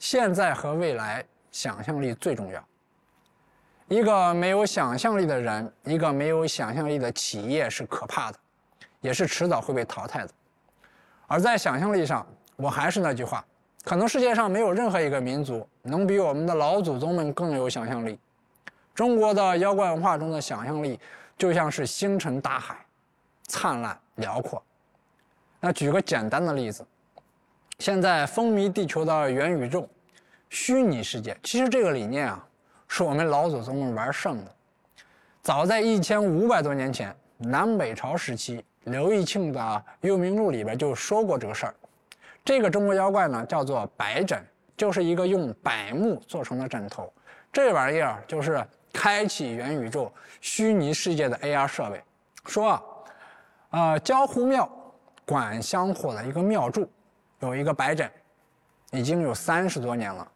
[0.00, 2.68] 现在和未来，想象力最重要。
[3.86, 8.38] 一个没有想象力的人，一个没有想象力的企业是可怕的，
[9.00, 10.30] 也是迟早会被淘汰的。
[11.28, 12.26] 而在想象力上，
[12.56, 13.44] 我还是那句话，
[13.82, 18.18] 可能世界上没有任何一个民族能比我们的老祖宗们更有想象力。
[18.94, 21.00] 中国的妖怪文化中的想象力
[21.36, 22.76] 就像是星辰大海，
[23.48, 24.62] 灿烂辽阔。
[25.58, 26.86] 那举个简单的例子，
[27.80, 29.88] 现在风靡地球的元宇宙、
[30.48, 32.46] 虚拟世界，其实这个理念啊，
[32.86, 34.54] 是我们老祖宗们玩剩的。
[35.42, 39.60] 早在一千五百多年前，南北朝时期，刘义庆的
[40.02, 41.74] 《幽冥录》里边就说过这个事儿。
[42.44, 44.44] 这个中国妖怪呢，叫做白枕，
[44.76, 47.12] 就是一个用柏木做成的枕头。
[47.52, 48.64] 这玩意儿就是。
[48.96, 52.00] 开启元宇宙虚拟世界的 AR 设备，
[52.46, 52.82] 说啊，
[53.70, 54.70] 呃，江湖庙
[55.26, 56.88] 管香火的一个庙祝，
[57.40, 58.08] 有一个白枕，
[58.92, 60.30] 已经有三十多年了。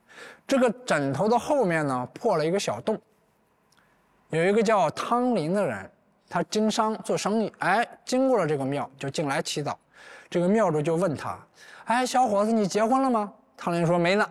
[0.44, 3.00] 这个枕头的后面呢，破了一个小洞。
[4.30, 5.88] 有一个叫汤林的人，
[6.28, 9.72] 他经商做生意，哎，经过了这个庙，就进来祈祷。
[10.28, 11.38] 这个庙主就问他，
[11.88, 13.32] 哎，小伙子，你结婚了吗？
[13.56, 14.28] 汤林说没呢。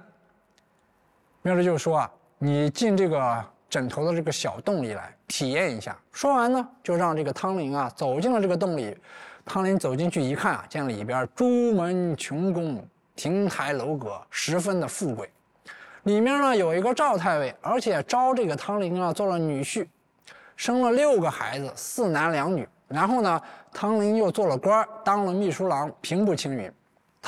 [1.42, 3.46] 庙主就说啊，你进这个。
[3.70, 5.94] 枕头的这个小洞里来体验一下。
[6.14, 8.98] 说完呢，就让这个汤林啊走进了这个洞里。
[9.46, 12.82] 汤林走进去一看啊，见里边朱门琼宫、
[13.14, 15.30] 亭台楼阁，十分的富贵。
[16.04, 19.86] 里面呢有一个赵太尉，而且招这个汤林啊做了女婿，
[20.56, 22.66] 生了六个孩子，四男两女。
[22.88, 23.42] 然后呢，
[23.74, 26.72] 汤林又做了官，当了秘书郎，平步青云。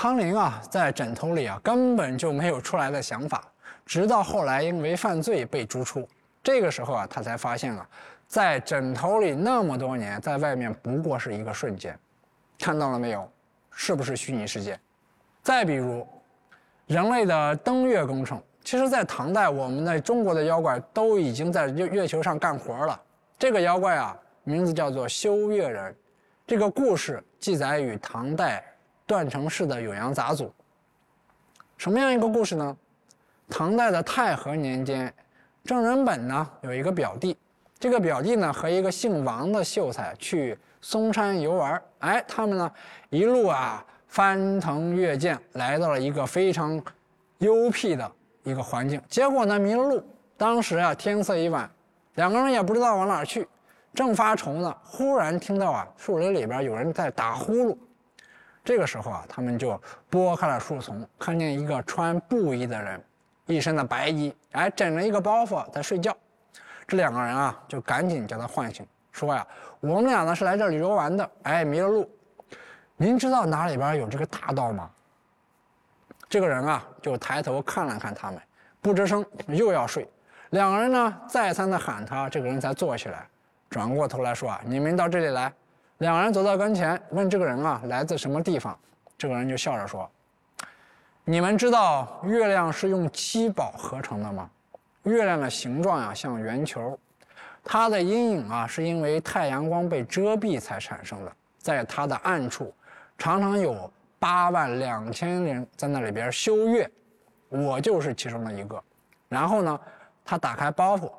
[0.01, 3.43] 汤林啊，在枕头里啊根本就没有出来的想法，
[3.85, 6.07] 直到后来因为犯罪被逐出。
[6.41, 7.85] 这个时候啊，他才发现啊，
[8.25, 11.99] 在枕头里那么多年，在外面不过是一个瞬间，
[12.57, 13.29] 看到了没有？
[13.71, 14.79] 是不是虚拟世界？
[15.43, 16.07] 再比如，
[16.87, 22.97] 人类的登月工程，其实，在唐代，我们的中国的妖怪都已经在月月球上干活了。
[23.37, 25.93] 这个妖怪啊，名字叫做修月人。
[26.47, 28.63] 这个故事记载于唐代
[29.09, 30.45] 段成式的《酉阳杂俎》。
[31.77, 32.77] 什么样一个故事呢？
[33.49, 35.11] 唐代的太和年间。
[35.65, 37.35] 郑仁本呢有一个表弟，
[37.79, 42.71] 这个表弟呢和一个姓王的秀才去嵩山游玩，哎，他们呢
[43.09, 46.79] 一路啊翻腾越涧，来到了一个非常
[47.39, 48.11] 幽僻的
[48.43, 50.03] 一个环境，结果呢迷了路。
[50.37, 51.67] 当时啊天色已晚，
[52.13, 53.47] 两个人也不知道往哪儿去，
[53.93, 57.77] 正发愁呢，忽然听到啊树林里边有人在打呼噜。
[58.63, 63.03] 这个时候啊，他们就拨开了树丛，看见一个穿布衣的人。
[63.45, 66.15] 一身的白衣，哎，枕着一个包袱在睡觉。
[66.87, 69.45] 这两个人啊，就赶紧将他唤醒，说呀
[69.81, 72.07] ：“我们俩呢是来这里游玩的，哎，迷了路。
[72.95, 74.87] 您知道哪里边有这个大道吗？”
[76.29, 78.39] 这个人啊，就抬头看了看他们，
[78.81, 80.07] 不吱声，又要睡。
[80.51, 83.27] 两个人呢再三的喊他，这个人才坐起来，
[83.67, 85.51] 转过头来说啊，你们到这里来。
[85.99, 88.77] 两人走到跟前，问这个人啊来自什么地方？
[89.17, 90.09] 这个人就笑着说
[91.25, 94.49] ：“你们知道月亮是用七宝合成的吗？
[95.03, 96.97] 月亮的形状呀像圆球，
[97.65, 102.73] 它的阴影啊是因为太阳光被遮蔽才产生的，在它的暗处，
[103.17, 106.89] 常常有八万两千人在那里边修月，
[107.49, 108.81] 我就是其中的一个。
[109.27, 109.77] 然后呢，
[110.23, 111.11] 他打开包袱，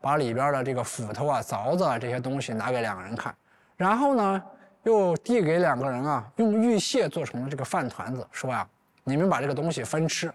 [0.00, 3.32] 把里边的这个斧头啊、凿子啊这些东西拿给两个人看。”
[3.76, 4.42] 然后呢，
[4.84, 8.66] 又递给两个人啊，用玉屑做成了这个饭团子，说呀，
[9.04, 10.32] 你们把这个东西分吃，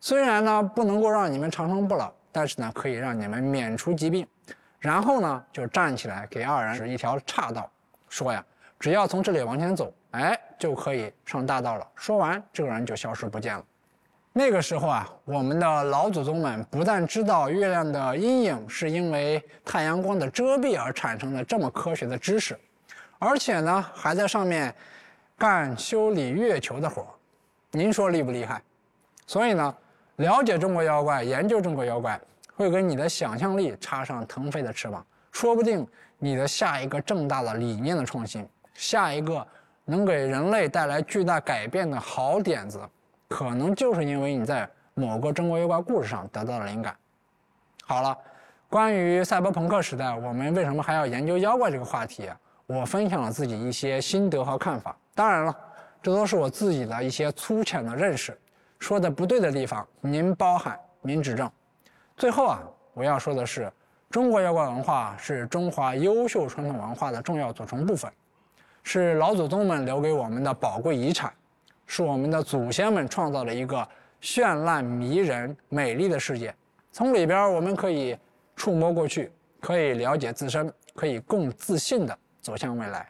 [0.00, 4.26] 虽然呢不能够让你们长生不老，但是呢可以让你们免除疾病。
[4.78, 7.70] 然后呢就站起来给二人指一条岔道，
[8.10, 8.44] 说呀，
[8.78, 11.86] 只要从这里往前走，哎，就可以上大道了。
[11.94, 13.64] 说完，这个人就消失不见了。
[14.36, 22.58] 那个时候啊，我们的老祖宗们不但知道月亮的阴影是因为太阳光的遮蔽而产生的这么科学的知识。
[23.18, 24.74] 而且呢，还在上面
[25.38, 27.06] 干修理月球的活
[27.70, 28.62] 您说厉不厉害？
[29.26, 29.74] 所以呢，
[30.16, 32.20] 了解中国妖怪，研究中国妖怪，
[32.54, 35.04] 会给你的想象力插上腾飞的翅膀。
[35.32, 35.86] 说不定
[36.18, 39.44] 你的下一个正大的理念的创新，下一个
[39.84, 42.80] 能给人类带来巨大改变的好点子，
[43.26, 46.94] 可能就是因为你在某个中国妖怪故事上得到了灵感。
[47.84, 48.16] 好了，
[48.68, 52.30] 关于赛博朋克时代，我们为什么还要研究妖怪这个话题？
[52.66, 55.54] 我分享了自己一些心得和看法，当然了，
[56.02, 58.36] 这都是我自己的一些粗浅的认识，
[58.78, 61.50] 说的不对的地方您包涵，您指正。
[62.16, 62.62] 最后啊，
[62.94, 63.70] 我要说的是，
[64.08, 68.10] 中国妖怪文化是中华优秀传统文化的重要组成部分，
[68.82, 71.30] 是老祖宗们留给我们的宝贵遗产，
[71.86, 73.86] 是我们的祖先们创造了一个
[74.22, 76.54] 绚烂迷人、美丽的世界。
[76.90, 78.16] 从里边我们可以
[78.56, 82.18] 触摸过去，可以了解自身，可以更自信的。
[82.44, 83.08] 走向未来，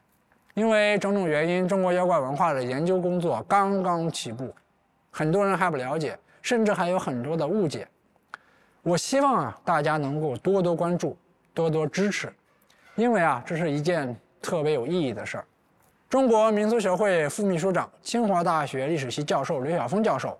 [0.55, 4.55] 因为种种原因，中国妖怪文化的研究工作刚刚起步，
[5.11, 7.89] 很多人还不了解，甚至还有很多的误解。
[8.83, 11.17] 我希望啊，大家能够多多关注，
[11.53, 12.33] 多多支持，
[12.95, 15.45] 因为啊，这是一件特别有意义的事儿。
[16.09, 20.39] 中国民俗学会副秘书长、清华大学历史系教授刘晓峰教授，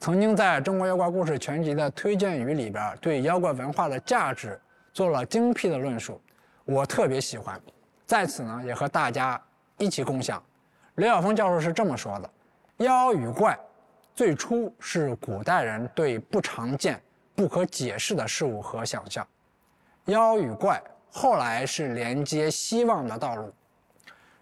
[0.00, 4.58] 曾经在中国妖怪故事全集的推荐语里边，对妖怪文化的价值
[4.94, 6.18] 做了精辟的论述，
[6.64, 7.60] 我特别喜欢。
[8.06, 9.40] 在此呢，也和大家
[9.78, 10.42] 一起共享。
[10.96, 12.30] 刘晓峰教授是这么说的
[12.84, 13.58] ：“妖与怪，
[14.14, 17.00] 最初是古代人对不常见、
[17.34, 19.24] 不可解释的事物和想象；
[20.04, 20.80] 妖与怪
[21.10, 23.52] 后来是连接希望的道路。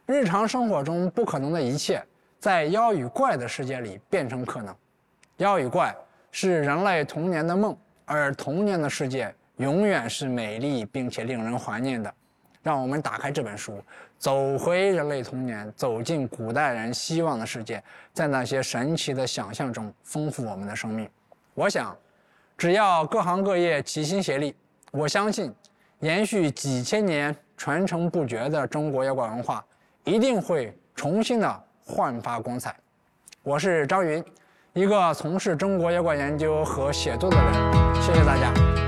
[0.05, 2.05] 日常生活中不可能的一切，
[2.39, 4.75] 在妖与怪的世界里变成可能。
[5.37, 5.95] 妖与怪
[6.31, 12.13] 是人类童年的梦，而童年的世界永远是美丽并且令人怀念的。”
[12.63, 13.83] 让我们打开这本书，
[14.19, 17.83] 走回人类童年，走进古代人希望的世界，
[18.13, 21.09] 在那些神奇的想象中丰富我们的生命。
[21.55, 21.97] 我想，
[22.57, 24.55] 只要各行各业齐心协力，
[24.93, 25.53] 我相信，
[26.01, 29.65] 延续几千年、传承不绝的中国妖怪文化
[30.05, 32.75] 一定会重新的焕发光彩。
[33.43, 34.25] 我是张云，
[34.73, 38.03] 一个从事中国妖怪研究和写作的人。
[38.03, 38.82] 谢谢大家。